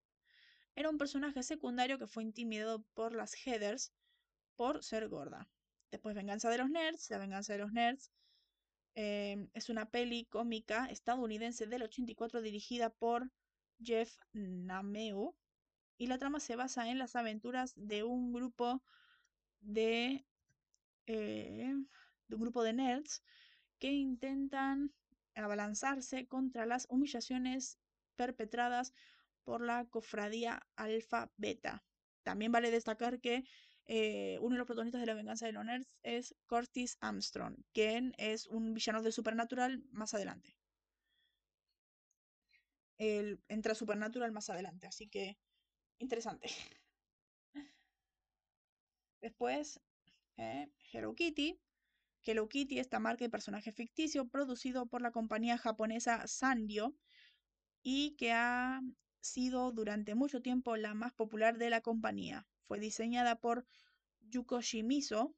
[0.75, 3.93] Era un personaje secundario que fue intimidado por las Heathers
[4.59, 5.49] por ser gorda.
[5.91, 8.11] Después Venganza de los Nerds, La Venganza de los Nerds,
[9.01, 13.31] Em, es una peli cómica estadounidense del 84 dirigida por
[13.81, 15.37] Jeff Nameu.
[15.99, 18.83] Y la trama se basa en las aventuras de un grupo
[19.61, 20.27] de,
[21.07, 21.75] eh,
[22.27, 23.23] de un grupo de nerds
[23.79, 24.93] que intentan
[25.37, 27.79] abalanzarse contra las humillaciones
[28.17, 28.93] perpetradas
[29.45, 31.85] por la cofradía Alfa Beta.
[32.25, 33.45] También vale destacar que
[33.91, 38.15] eh, uno de los protagonistas de La venganza de los nerds es Curtis Armstrong, quien
[38.19, 40.55] es un villano de Supernatural más adelante.
[42.99, 45.39] Él entra Supernatural más adelante, así que
[45.99, 46.51] interesante.
[49.23, 49.81] Después,
[50.37, 51.59] eh, Hello Kitty.
[52.25, 56.95] Hello Kitty, esta marca de personaje ficticio producido por la compañía japonesa Sanrio
[57.83, 58.83] y que ha
[59.21, 62.47] sido durante mucho tiempo la más popular de la compañía.
[62.69, 63.67] Fue diseñada por
[64.21, 65.35] Yuko Shimizu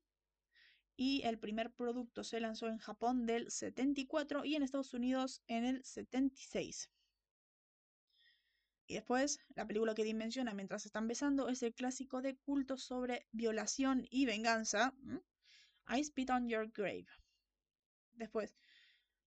[0.97, 5.65] y el primer producto se lanzó en Japón del 74 y en Estados Unidos en
[5.65, 6.91] el 76.
[8.89, 13.29] Y después, la película que dimensiona mientras están besando es el clásico de culto sobre
[13.31, 14.93] violación y venganza,
[15.89, 17.07] I Spit on Your Grave.
[18.15, 18.57] Después,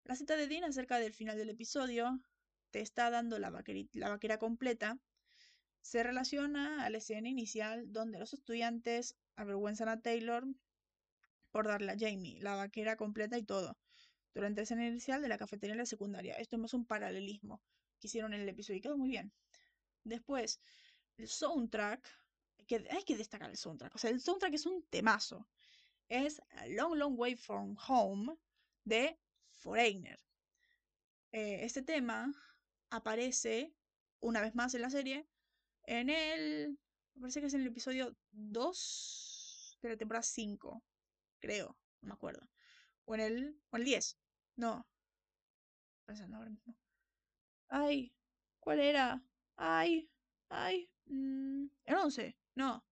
[0.03, 2.21] la cita de Dean acerca del final del episodio
[2.73, 3.53] te está dando la,
[3.93, 4.99] la vaquera completa
[5.83, 10.47] se relaciona a la escena inicial donde los estudiantes avergüenzan a Taylor
[11.51, 13.77] por darle a Jamie la vaquera completa y todo,
[14.33, 16.35] durante la escena inicial de la cafetería en la secundaria.
[16.35, 17.61] Esto es más un paralelismo
[18.01, 19.33] que hicieron en el episodio y quedó muy bien.
[20.05, 20.61] Después,
[21.19, 22.09] el soundtrack,
[22.67, 25.49] que hay que destacar el soundtrack, o sea, el soundtrack es un temazo.
[26.09, 28.37] es A Long Long Way From Home
[28.85, 29.19] de
[29.51, 30.19] Foreigner.
[31.33, 32.33] Eh, este tema
[32.91, 33.75] aparece
[34.21, 35.27] una vez más en la serie
[35.87, 36.79] en el.
[37.15, 40.83] Me parece que es en el episodio 2 de la temporada 5.
[41.41, 42.49] Creo, no me acuerdo.
[43.05, 43.61] O en el.
[43.71, 44.19] O el 10.
[44.57, 44.87] No.
[46.07, 46.77] Pensando ahora mismo.
[47.69, 48.13] Ay,
[48.61, 49.23] ¿cuál era?
[49.57, 50.11] Ay,
[50.49, 50.91] ay.
[51.07, 52.37] Mm, el 11.
[52.55, 52.85] No.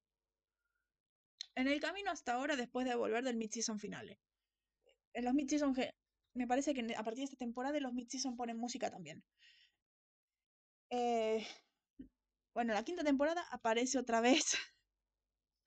[1.54, 4.18] En el camino hasta ahora, después de volver del mid-season finale.
[5.12, 5.74] En los mid-season.
[6.34, 9.24] Me parece que a partir de esta temporada los mid-season ponen música también.
[10.90, 11.46] Eh,
[12.60, 14.54] bueno, la quinta temporada aparece otra vez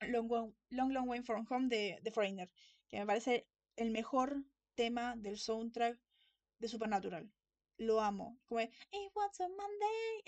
[0.00, 0.28] Long,
[0.70, 2.48] Long, Long Way From Home de, The Foreigner,
[2.88, 4.44] que me parece el mejor
[4.76, 5.98] tema del soundtrack
[6.60, 7.28] de Supernatural.
[7.78, 8.38] Lo amo.
[8.44, 8.70] Como It
[9.16, 10.22] was a Monday,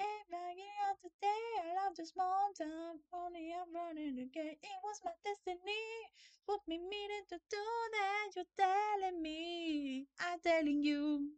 [0.89, 4.59] out today, I love the small town, only I'm running again.
[4.61, 6.11] It was my destiny,
[6.47, 11.31] what me meaning to do that, you're telling me, I'm telling you.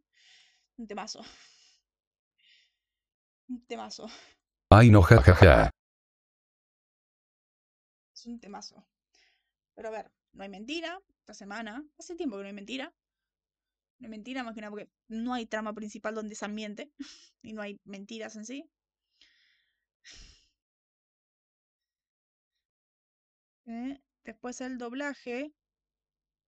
[0.79, 1.21] Un temazo.
[3.47, 4.09] Un temazo.
[4.71, 5.71] Ay, no, jajaja.
[8.13, 8.85] Es un temazo.
[9.75, 10.99] Pero a ver, no hay mentira.
[11.21, 12.93] Esta semana, hace tiempo que no hay mentira.
[13.99, 16.91] No hay mentira más que nada porque no hay trama principal donde se ambiente
[17.41, 18.69] y no hay mentiras en sí.
[23.67, 25.53] Eh, después el doblaje.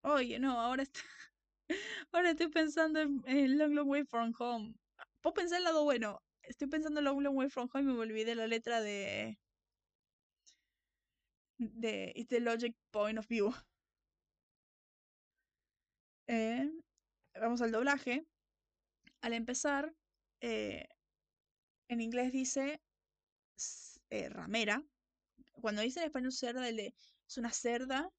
[0.04, 0.84] Oye, no, ahora,
[2.12, 4.76] ahora estoy pensando en, en Long Long Way From Home.
[5.22, 8.02] Puedo pensar el lado bueno estoy pensando en Long Long Way From Home y me
[8.02, 9.40] olvidé la letra de.
[11.58, 13.54] de It's the Logic Point of View.
[16.28, 16.72] Eh,
[17.36, 18.26] vamos al doblaje.
[19.22, 19.94] Al empezar,
[20.42, 20.88] eh,
[21.90, 22.82] en inglés dice
[24.10, 24.84] eh, ramera.
[25.62, 28.10] Cuando dice en español cerda, es una cerda.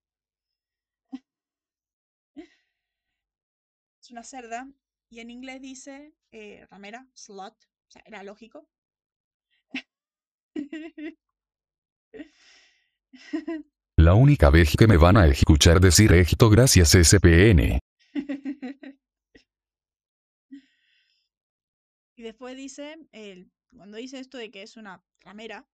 [4.00, 4.68] es una cerda.
[5.10, 6.14] Y en inglés dice
[6.70, 8.68] ramera, slot sea, era lógico.
[13.96, 17.78] La única vez que me van a escuchar decir esto gracias SPN.
[22.16, 25.68] y después dice, el, cuando dice esto de que es una ramera,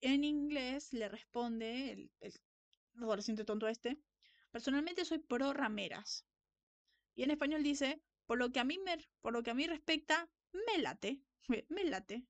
[0.00, 2.32] en inglés le responde el, el
[2.96, 4.02] adolescente tonto este,
[4.50, 6.26] personalmente soy pro rameras.
[7.14, 9.66] Y en español dice, por lo que a mí, me, por lo que a mí
[9.66, 12.24] respecta, me late, me late.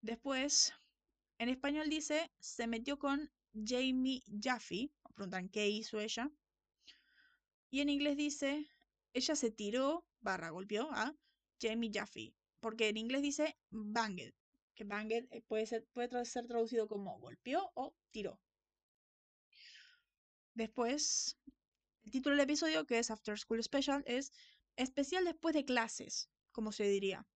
[0.00, 0.72] Después,
[1.38, 4.90] en español dice, se metió con Jamie Jaffe.
[5.14, 6.30] Preguntan qué hizo ella.
[7.70, 8.68] Y en inglés dice,
[9.12, 11.14] ella se tiró, barra, golpeó a
[11.60, 12.34] Jamie Jaffe.
[12.60, 14.32] Porque en inglés dice banged.
[14.74, 18.40] Que banged eh, puede ser, puede ser traducido como golpeó o tiró.
[20.54, 21.36] Después,
[22.04, 24.32] el título del episodio, que es After School Special, es
[24.76, 27.26] Especial después de clases como se diría.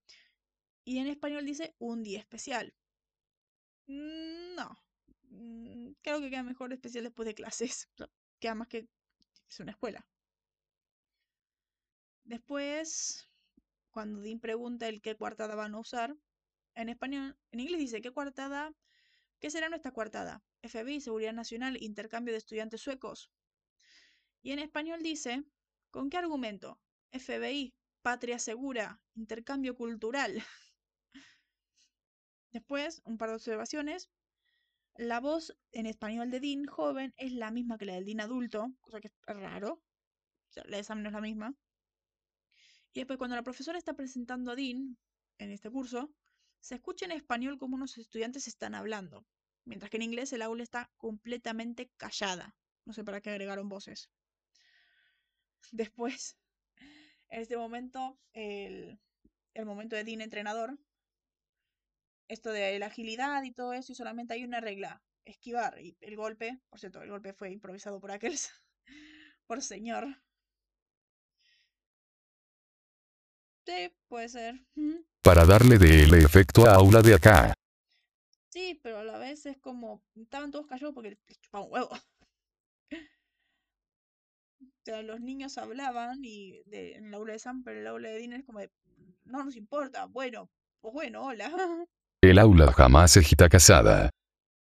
[0.82, 2.74] Y en español dice un día especial.
[3.86, 4.82] Mm, no.
[5.28, 7.90] Mm, creo que queda mejor especial después de clases.
[8.40, 8.88] Queda más que
[9.50, 10.06] es una escuela.
[12.24, 13.28] Después,
[13.90, 16.16] cuando Dean pregunta el qué coartada van a usar,
[16.74, 18.72] en español, en inglés dice qué coartada,
[19.38, 20.42] ¿qué será nuestra coartada?
[20.62, 23.30] FBI, Seguridad Nacional, intercambio de estudiantes suecos.
[24.40, 25.44] Y en español dice,
[25.90, 26.80] ¿con qué argumento?
[27.12, 30.42] FBI, patria segura, intercambio cultural.
[32.52, 34.10] Después, un par de observaciones.
[34.96, 38.72] La voz en español de Dean joven es la misma que la del Dean adulto,
[38.80, 39.82] cosa que es raro.
[40.66, 41.54] La de no es la misma.
[42.92, 44.98] Y después, cuando la profesora está presentando a Dean
[45.38, 46.12] en este curso,
[46.60, 49.24] se escucha en español como unos estudiantes están hablando,
[49.64, 52.56] mientras que en inglés el aula está completamente callada.
[52.84, 54.10] No sé para qué agregaron voces.
[55.70, 56.36] Después,
[57.30, 58.98] en este momento, el,
[59.64, 60.78] momento de Dean entrenador,
[62.28, 65.80] esto de la agilidad y todo eso, y solamente hay una regla, esquivar.
[65.80, 68.50] Y el golpe, por cierto, el golpe fue improvisado por Ackles,
[69.46, 70.06] por señor.
[73.66, 74.66] Sí, puede ser.
[75.22, 77.54] Para darle del efecto a aula de acá.
[78.48, 80.02] Sí, pero a la vez es como.
[80.16, 81.90] Estaban todos callados porque les chupaba un huevo.
[84.80, 88.08] O sea, los niños hablaban y de, en el aula de Sam, pero el aula
[88.08, 88.72] de Dean es como de,
[89.24, 90.50] no nos importa, bueno,
[90.80, 91.50] pues bueno, hola.
[92.22, 94.10] El aula jamás está casada.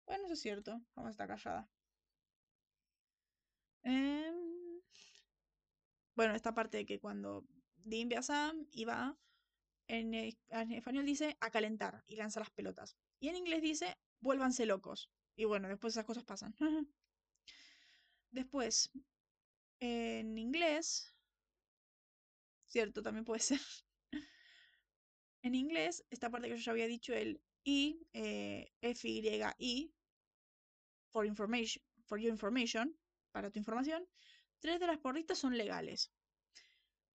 [0.06, 1.70] Bueno, eso es cierto, jamás está callada.
[3.84, 4.82] Em,
[6.16, 7.46] bueno, esta parte de que cuando
[7.78, 9.18] Dean ve a Sam y va,
[9.88, 12.98] en, en español dice a calentar y lanza las pelotas.
[13.20, 15.10] Y en inglés dice vuélvanse locos.
[15.36, 16.56] Y bueno, después esas cosas pasan.
[18.32, 18.92] Después,
[19.82, 21.14] en inglés,
[22.66, 23.60] cierto, también puede ser.
[25.44, 29.92] En inglés, esta parte que yo ya había dicho, el I, eh, F-Y-I,
[31.12, 32.96] for information, for your information,
[33.32, 34.08] para tu información,
[34.60, 36.12] tres de las porristas son legales.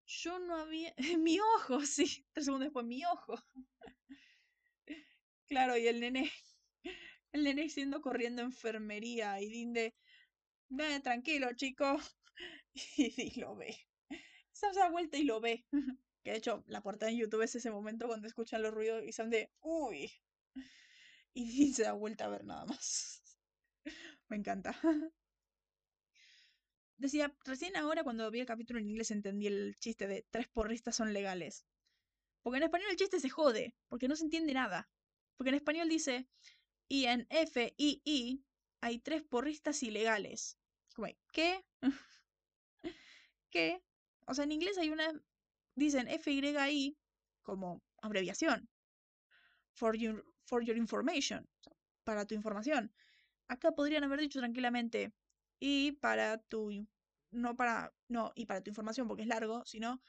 [0.07, 0.93] Yo no había.
[1.19, 2.25] mi ojo, sí.
[2.33, 3.35] Tres segundos después, mi ojo.
[5.47, 6.31] claro, y el nene.
[7.31, 9.93] El nene siendo corriendo enfermería y Dinde.
[10.79, 11.97] Eh, tranquilo, chico.
[12.97, 13.77] Y, lo ve.
[14.51, 15.65] Se da vuelta y lo ve.
[16.23, 19.11] Que de hecho, la portada en YouTube es ese momento cuando escuchan los ruidos y
[19.11, 19.51] son de.
[19.61, 20.11] ¡Uy!
[21.33, 23.23] Y se da vuelta a ver nada más.
[24.29, 24.75] Me encanta.
[26.97, 30.95] Decía, recién ahora cuando vi el capítulo en inglés entendí el chiste de tres porristas
[30.95, 31.65] son legales.
[32.41, 34.89] Porque en español el chiste se jode, porque no se entiende nada.
[35.35, 36.27] Porque en español dice,
[36.87, 38.45] y en F, I, I
[38.81, 40.57] hay tres porristas ilegales.
[41.31, 41.65] ¿qué?
[43.55, 43.81] ¿Qué?
[44.27, 45.13] O sea, en inglés hay una,
[45.75, 46.97] dicen F, Y, I
[47.41, 48.67] como abreviación.
[49.71, 51.47] For your, for your information.
[52.03, 52.93] Para tu información.
[53.47, 55.13] Acá podrían haber dicho tranquilamente
[55.57, 56.85] y para tu
[57.31, 60.01] no para no y para tu información porque es largo, sino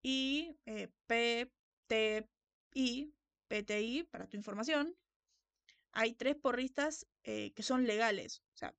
[0.00, 1.50] y eh, P
[1.88, 2.28] T
[2.74, 3.12] I
[3.48, 4.96] PTI para tu información.
[5.90, 8.44] Hay tres porristas eh, que son legales.
[8.54, 8.72] O sea,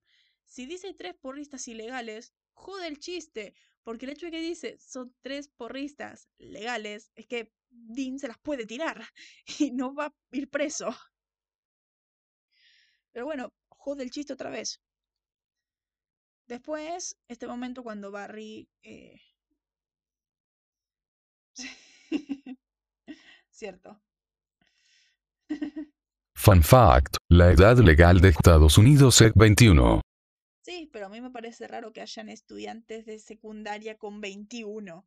[0.46, 3.54] si dice tres porristas ilegales, jode el chiste.
[3.84, 8.38] Porque el hecho de que dice son tres porristas legales es que Dean se las
[8.40, 9.04] puede tirar
[9.60, 10.96] y no va a ir preso.
[13.12, 14.82] Pero bueno, jode el chiste otra vez.
[16.48, 18.68] Después, este momento cuando Barry...
[18.82, 19.22] Eh...
[23.50, 24.02] Cierto.
[26.36, 30.02] Fun fact, la edad legal de Estados Unidos es 21.
[30.64, 35.06] Sí, pero a mí me parece raro que hayan estudiantes de secundaria con 21.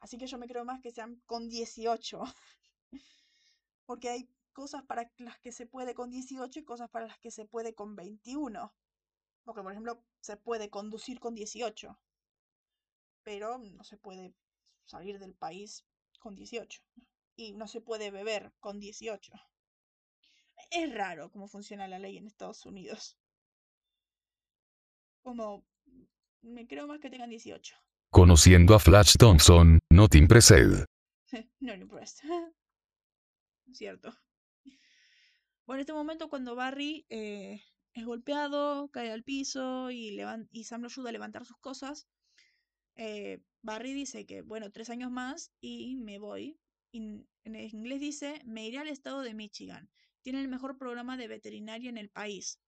[0.00, 2.22] Así que yo me creo más que sean con 18.
[3.86, 7.30] Porque hay cosas para las que se puede con 18 y cosas para las que
[7.30, 8.74] se puede con 21.
[9.44, 11.96] Porque, por ejemplo, se puede conducir con 18,
[13.22, 14.34] pero no se puede
[14.86, 15.86] salir del país
[16.18, 16.82] con 18.
[17.36, 19.32] Y no se puede beber con 18.
[20.72, 23.16] Es raro cómo funciona la ley en Estados Unidos.
[25.26, 25.66] Como
[26.42, 27.74] me creo más que tengan 18.
[28.12, 30.86] Conociendo a Flash Thompson, not impressed.
[31.58, 32.22] no impressed.
[33.72, 34.16] Cierto.
[35.66, 37.60] Bueno, en este momento cuando Barry eh,
[37.92, 40.16] es golpeado, cae al piso y,
[40.52, 42.06] y Sam lo ayuda a levantar sus cosas.
[42.94, 46.56] Eh, Barry dice que, bueno, tres años más y me voy.
[46.92, 49.90] en inglés dice, me iré al estado de Michigan.
[50.22, 52.60] Tiene el mejor programa de veterinaria en el país.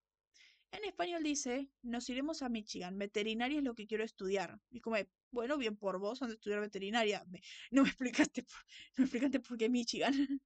[0.71, 2.99] En español dice, nos iremos a Michigan.
[2.99, 4.61] Veterinaria es lo que quiero estudiar.
[4.71, 4.97] Y como,
[5.31, 7.25] bueno, bien por vos, donde estudiar veterinaria.
[7.71, 8.61] no me explicaste por,
[8.97, 10.13] no me explicaste por qué Michigan.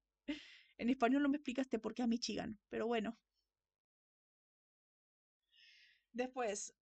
[0.79, 2.59] en español no me explicaste por qué a Michigan.
[2.69, 3.19] Pero bueno,
[6.13, 6.75] Después,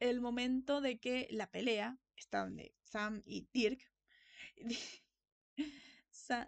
[0.00, 3.80] el momento de que la pelea está donde Sam y Dirk.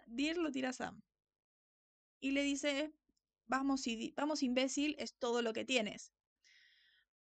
[0.07, 1.01] Dirk lo tira a Sam.
[2.19, 2.93] Y le dice,
[3.47, 3.83] vamos,
[4.15, 6.13] vamos imbécil, es todo lo que tienes.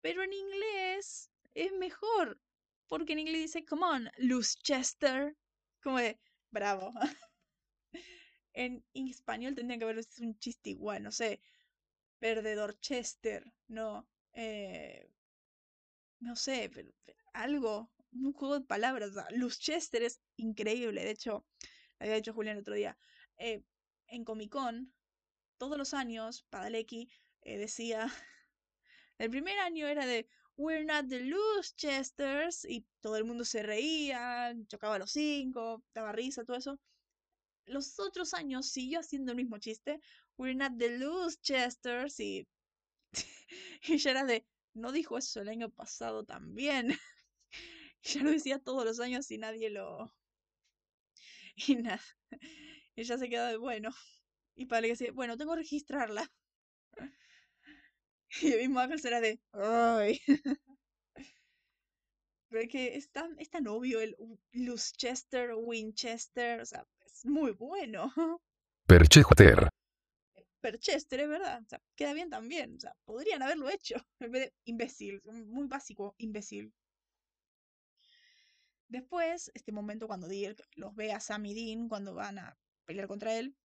[0.02, 2.40] Pero en inglés es mejor.
[2.88, 4.10] Porque en inglés dice, come on,
[4.64, 5.36] Chester.
[5.82, 6.20] Como de,
[6.52, 6.92] bravo.
[8.54, 11.42] en español tendría que haber un chiste igual, no sé.
[12.20, 14.08] Perdedor Chester, no.
[14.34, 15.10] Eh,
[16.20, 16.92] no sé, pero,
[17.34, 19.12] algo, un juego de palabras.
[19.60, 21.04] Chester es increíble.
[21.04, 21.46] De hecho,
[22.00, 22.98] había dicho Julián el otro día.
[23.38, 23.64] Eh,
[24.08, 24.94] en Comic Con,
[25.58, 27.10] todos los años, Padalecki
[27.42, 28.08] eh, decía.
[29.18, 30.28] El primer año era de
[30.58, 32.66] We're not the Loose Chesters.
[32.66, 36.80] Y todo el mundo se reía, chocaba los cinco, daba risa, todo eso.
[37.66, 40.00] Los otros años siguió haciendo el mismo chiste.
[40.38, 42.20] We're not the Loose Chesters.
[42.20, 42.48] Y
[43.88, 46.90] y ya era de, no dijo eso el año pasado también.
[48.04, 50.14] ya lo decía todos los años y nadie lo...
[51.68, 52.02] Y nada.
[52.96, 53.92] Y ya se quedó de, bueno.
[54.58, 56.30] Y para que decía, bueno, tengo que registrarla.
[58.42, 60.20] Y el mismo Ángel será de, ay.
[62.50, 64.18] Pero es que es tan, es tan obvio el
[64.52, 68.14] Lucechester, Winchester, o sea, es muy bueno.
[68.86, 69.70] Perchejoter.
[70.60, 71.62] Perchester, es verdad.
[71.64, 72.76] O sea, queda bien también.
[72.76, 73.96] O sea, podrían haberlo hecho.
[74.20, 75.22] En vez de imbécil.
[75.24, 76.74] Muy básico, imbécil.
[78.90, 83.08] Después, este momento cuando Dirk los ve a Sam y Dean cuando van a pelear
[83.08, 83.56] contra él.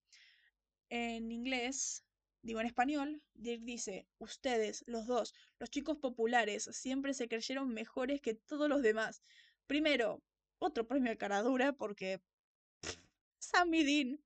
[0.94, 2.05] En inglés
[2.43, 8.20] digo en español, Dirk dice, ustedes, los dos, los chicos populares, siempre se creyeron mejores
[8.20, 9.23] que todos los demás.
[9.66, 10.23] Primero,
[10.59, 12.20] otro premio de caradura porque...
[13.39, 14.20] Sammy Dean.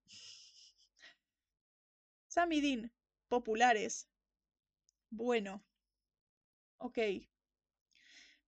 [2.27, 2.93] Sammy Dean,
[3.29, 4.09] populares.
[5.11, 5.65] Bueno.
[6.79, 6.99] Ok.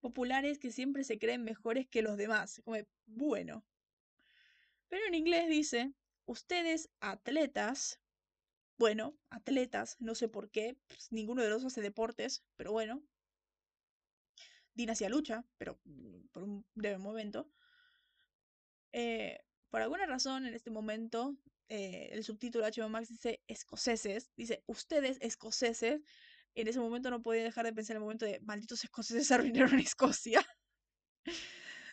[0.00, 2.60] Populares que siempre se creen mejores que los demás.
[2.64, 3.64] Como, bueno.
[4.88, 5.92] Pero en inglés dice,
[6.26, 8.00] ustedes atletas,
[8.78, 13.02] bueno, atletas, no sé por qué, pues, ninguno de los hace deportes, pero bueno.
[14.74, 17.50] Dean hacía lucha, pero mm, por un breve momento.
[18.92, 19.38] Eh,
[19.70, 21.36] por alguna razón, en este momento,
[21.68, 26.00] eh, el subtítulo HBO Max dice escoceses, dice ustedes escoceses.
[26.54, 29.80] En ese momento no podía dejar de pensar en el momento de malditos escoceses arruinaron
[29.80, 30.46] Escocia.
[31.26, 31.32] o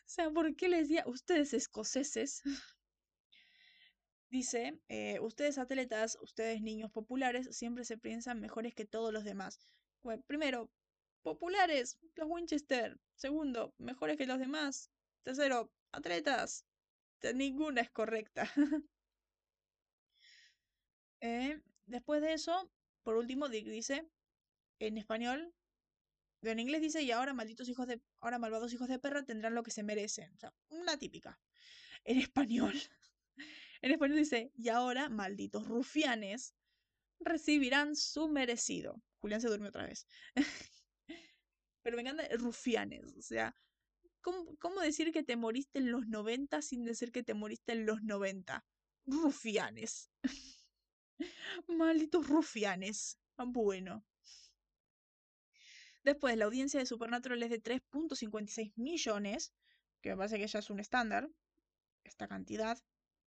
[0.05, 2.41] sea, ¿por qué les decía ustedes escoceses?
[4.35, 9.61] Dice, eh, ustedes atletas, ustedes niños populares, siempre se piensan mejores que todos los demás.
[10.27, 10.69] primero,
[11.21, 12.99] populares, los Winchester.
[13.15, 14.91] Segundo, mejores que los demás.
[15.23, 16.65] Tercero, atletas.
[17.33, 18.51] Ninguna es correcta.
[21.21, 22.69] Eh, después de eso,
[23.03, 24.05] por último, Dick dice,
[24.79, 25.55] en español,
[26.41, 29.63] en inglés dice, y ahora malditos hijos de, ahora malvados hijos de perra tendrán lo
[29.63, 30.31] que se merecen.
[30.35, 31.39] O sea, una típica.
[32.03, 32.73] En español.
[33.85, 36.55] En español dice, y ahora, malditos rufianes,
[37.19, 38.99] recibirán su merecido.
[39.19, 40.07] Julián se durmió otra vez.
[41.83, 43.55] Pero me encanta rufianes, o sea,
[44.21, 48.01] ¿cómo, decir que te moriste en los 90 sin decir que te moriste en los
[48.01, 48.65] 90?
[49.05, 50.09] Rufianes.
[51.67, 53.19] Malditos rufianes.
[53.37, 54.03] Bueno.
[56.03, 59.53] Después, la audiencia de Supernatural es de 3.56 millones,
[60.01, 61.29] que me parece que ya es un estándar,
[62.03, 62.79] esta cantidad.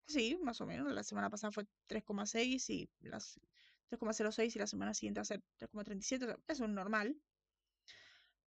[0.08, 0.90] Sí, más o menos.
[0.92, 3.38] La semana pasada fue 3,6 y las
[3.90, 6.40] 3,06 y la semana siguiente va a ser 3,37.
[6.48, 7.14] es un normal.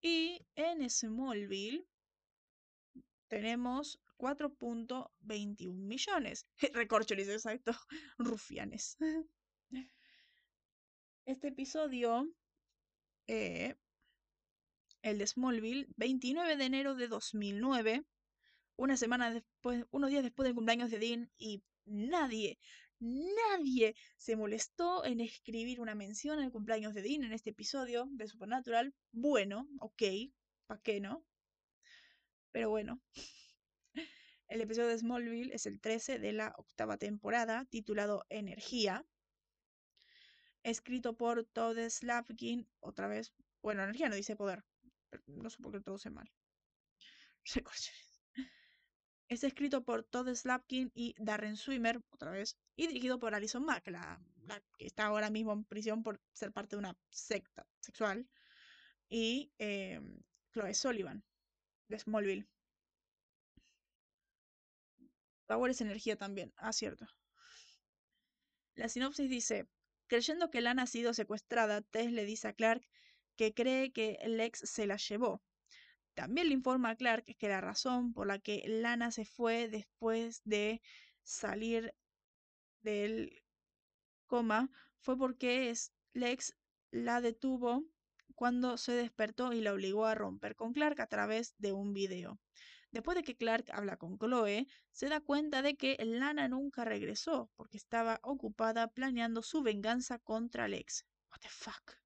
[0.01, 1.87] Y en Smallville
[3.29, 6.45] tenemos 4.21 millones.
[6.73, 7.71] Recorcholis, exacto.
[8.17, 8.97] Rufianes.
[11.25, 12.29] Este episodio,
[13.27, 13.75] eh,
[15.01, 18.05] el de Smallville, 29 de enero de 2009,
[18.77, 22.59] una semana después, unos días después del cumpleaños de Dean y nadie,
[22.99, 28.27] nadie se molestó en escribir una mención al cumpleaños de Dean en este episodio de
[28.27, 28.93] Supernatural.
[29.11, 30.03] Bueno, ok,
[30.67, 31.23] ¿para qué no?
[32.51, 33.01] Pero bueno.
[34.47, 39.03] El episodio de Smallville es el 13 de la octava temporada, titulado Energía.
[40.63, 43.33] Escrito por Todd Slavkin, otra vez.
[43.61, 44.63] Bueno, energía no dice poder.
[45.25, 46.31] no sé por qué todo se mal.
[49.27, 53.87] Es escrito por Todd Slapkin y Darren Swimmer, otra vez, y dirigido por Alison Mack,
[53.87, 54.21] la,
[54.77, 58.27] que está ahora mismo en prisión por ser parte de una secta sexual,
[59.09, 59.99] y eh,
[60.53, 61.23] Chloe Sullivan,
[61.87, 62.47] de Smallville.
[65.47, 67.07] Power es energía también, ah, cierto.
[68.75, 69.67] La sinopsis dice,
[70.07, 72.87] creyendo que Lana ha sido secuestrada, Tess le dice a Clark
[73.35, 75.41] que cree que Lex se la llevó,
[76.15, 80.41] también le informa a Clark que la razón por la que Lana se fue después
[80.45, 80.81] de
[81.23, 81.93] salir
[82.81, 83.43] del
[84.25, 84.69] coma
[84.99, 85.73] fue porque
[86.13, 86.55] Lex
[86.91, 87.83] la detuvo
[88.33, 92.39] cuando se despertó y la obligó a romper con Clark a través de un video.
[92.91, 97.51] Después de que Clark habla con Chloe, se da cuenta de que Lana nunca regresó
[97.55, 101.05] porque estaba ocupada planeando su venganza contra Lex.
[101.29, 101.97] What the fuck?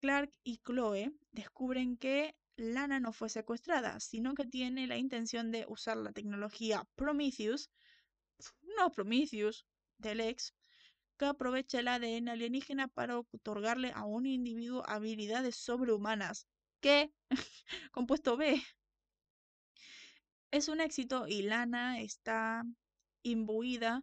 [0.00, 5.64] Clark y Chloe descubren que Lana no fue secuestrada, sino que tiene la intención de
[5.68, 7.70] usar la tecnología Prometheus,
[8.76, 9.66] no Prometheus,
[9.98, 10.54] del ex,
[11.16, 16.46] que aprovecha el ADN alienígena para otorgarle a un individuo habilidades sobrehumanas.
[16.80, 17.12] ¿Qué?
[17.92, 18.62] Compuesto B.
[20.50, 22.64] Es un éxito y Lana está
[23.22, 24.02] imbuida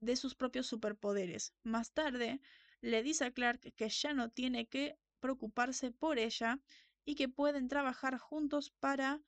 [0.00, 1.52] de sus propios superpoderes.
[1.62, 2.40] Más tarde,
[2.80, 6.60] le dice a Clark que ya no tiene que preocuparse por ella
[7.04, 9.22] y que pueden trabajar juntos para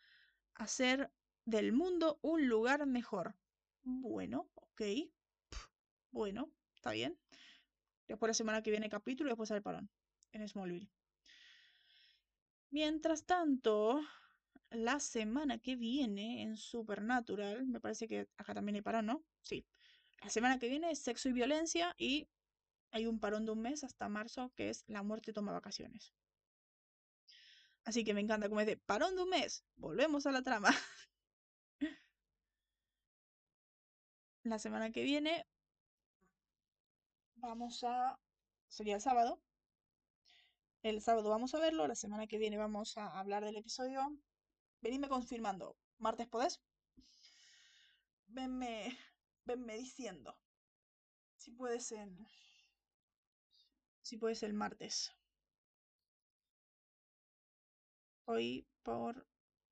[0.54, 1.12] hacer
[1.44, 3.36] del mundo un lugar mejor.
[3.82, 4.82] Bueno, ok.
[6.10, 7.18] Bueno, está bien.
[8.08, 9.90] Después la semana que viene capítulo y después el parón
[10.32, 10.90] en Smallville.
[12.70, 14.00] Mientras tanto,
[14.70, 19.24] la semana que viene en Supernatural, me parece que acá también hay parón, ¿no?
[19.42, 19.66] Sí.
[20.22, 22.28] La semana que viene es sexo y violencia y
[22.90, 26.14] hay un parón de un mes hasta marzo que es la muerte toma vacaciones.
[27.86, 29.64] Así que me encanta como es de parón de un mes.
[29.76, 30.70] Volvemos a la trama.
[34.42, 35.46] la semana que viene
[37.36, 38.18] vamos a
[38.68, 39.40] sería el sábado.
[40.82, 44.00] El sábado vamos a verlo, la semana que viene vamos a hablar del episodio.
[44.80, 45.76] Venime confirmando.
[45.98, 46.60] ¿Martes podés?
[48.26, 48.98] Venme,
[49.44, 50.36] venme diciendo.
[51.36, 52.26] Si puedes en.
[54.02, 55.12] Si puedes el martes.
[58.28, 59.26] Hoy por.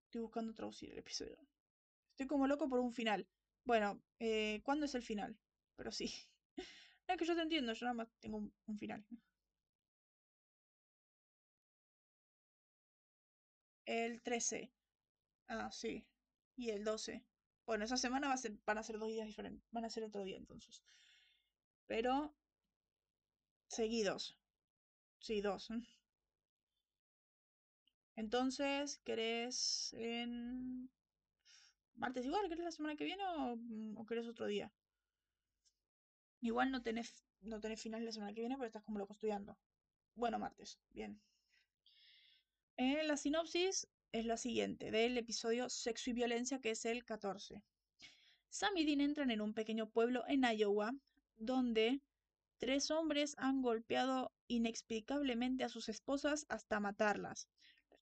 [0.06, 1.36] Estoy buscando traducir el episodio.
[2.10, 3.26] Estoy como loco por un final.
[3.64, 5.36] Bueno, eh, ¿cuándo es el final?
[5.76, 6.12] Pero sí.
[7.06, 9.04] Es que yo te entiendo, yo nada más tengo un, final.
[13.86, 14.70] El 13.
[15.48, 16.06] Ah, sí.
[16.56, 17.24] Y el 12.
[17.66, 18.28] Bueno, esa semana
[18.64, 19.66] van a ser dos días diferentes.
[19.72, 20.82] Van a ser otro día entonces.
[21.86, 22.34] Pero
[23.68, 24.38] seguidos.
[25.18, 25.68] Sí, dos.
[28.16, 30.90] Entonces, ¿querés en
[31.94, 32.48] martes igual?
[32.48, 34.72] ¿Querés la semana que viene o, mm, o querés otro día?
[36.40, 39.56] Igual no tenés, no tenés final la semana que viene, pero estás como loco estudiando.
[40.14, 40.78] Bueno, martes.
[40.90, 41.20] Bien.
[42.76, 47.62] Eh, la sinopsis es la siguiente, del episodio Sexo y Violencia, que es el 14.
[48.48, 50.92] Sam y Dean entran en un pequeño pueblo en Iowa,
[51.36, 52.00] donde
[52.58, 57.48] tres hombres han golpeado inexplicablemente a sus esposas hasta matarlas.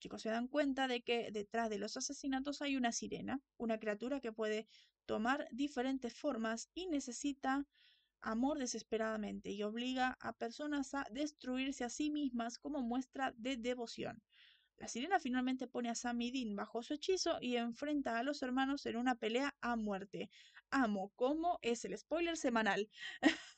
[0.03, 4.19] Chicos se dan cuenta de que detrás de los asesinatos hay una sirena, una criatura
[4.19, 4.67] que puede
[5.07, 7.65] tomar diferentes formas y necesita
[8.21, 14.21] amor desesperadamente y obliga a personas a destruirse a sí mismas como muestra de devoción.
[14.77, 18.85] La sirena finalmente pone a Sam Dean bajo su hechizo y enfrenta a los hermanos
[18.87, 20.31] en una pelea a muerte.
[20.73, 22.91] Amo cómo es el spoiler semanal.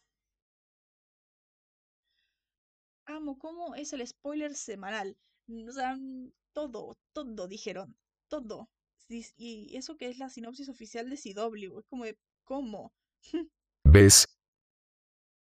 [3.06, 5.16] Amo cómo es el spoiler semanal.
[5.48, 7.96] O sea, mm, todo, todo dijeron,
[8.28, 8.70] todo.
[9.08, 12.94] Y y eso que es la sinopsis oficial de CW, es como de, ¿cómo?
[13.84, 14.26] ¿Ves?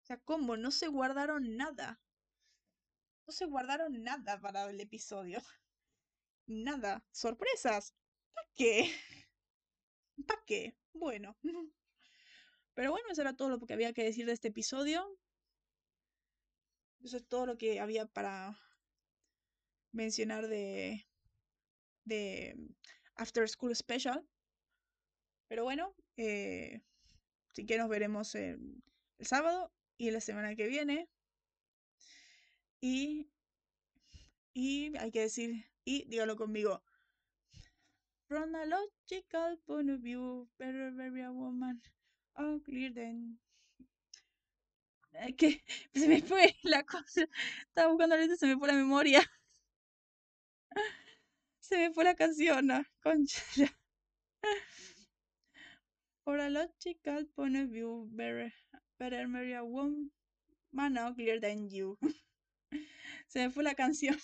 [0.04, 0.58] O sea, ¿cómo?
[0.58, 2.02] No se guardaron nada.
[3.28, 5.42] No se guardaron nada para el episodio.
[6.48, 7.06] Nada.
[7.12, 7.94] ¿Sorpresas?
[8.34, 8.92] ¿Para qué?
[10.28, 10.76] ¿Para qué?
[10.94, 11.38] Bueno.
[12.74, 15.18] Pero bueno, eso era todo lo que había que decir de este episodio.
[17.04, 18.60] Eso es todo lo que había para
[19.92, 21.06] mencionar de,
[22.06, 22.56] de
[23.16, 24.24] After School Special.
[25.48, 26.82] Pero bueno, eh,
[27.68, 28.84] que nos veremos el,
[29.20, 31.10] el sábado y la semana que viene.
[32.82, 33.28] Y,
[34.54, 36.82] y hay que decir, y dígalo conmigo.
[38.28, 41.80] From a logical point of view, better bury a woman
[42.36, 43.38] unclear than.
[45.38, 45.62] Que
[45.94, 47.26] se me fue la cosa.
[47.68, 49.22] Estaba buscando ahorita, se me fue la memoria.
[51.60, 53.41] Se me fue la canción, no, concha.
[53.56, 53.68] ya.
[56.23, 58.53] For a logical point of view, better,
[58.99, 60.11] better marry a woman
[60.98, 61.98] uglier than you.
[63.27, 64.18] Se me fue la canción.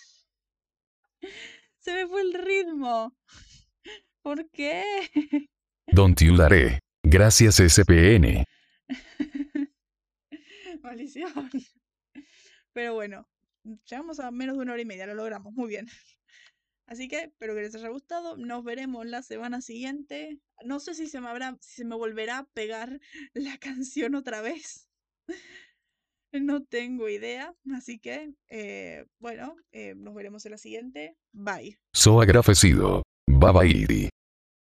[1.79, 3.15] Se me fue el ritmo.
[4.21, 4.83] ¿Por qué?
[5.87, 6.79] Don't you daré.
[7.03, 8.43] Gracias SPN.
[10.81, 11.49] Maldición.
[12.73, 13.27] Pero bueno,
[13.89, 15.87] llegamos a menos de una hora y media, lo logramos, muy bien.
[16.87, 18.37] Así que espero que les haya gustado.
[18.37, 20.39] Nos veremos la semana siguiente.
[20.63, 22.99] No sé si se me habrá, si se me volverá a pegar
[23.33, 24.87] la canción otra vez.
[26.31, 27.53] No tengo idea.
[27.75, 31.17] Así que, eh, bueno, eh, nos veremos en la siguiente.
[31.33, 31.79] Bye.
[31.93, 33.03] So agradecido.
[33.27, 34.09] Bye bye.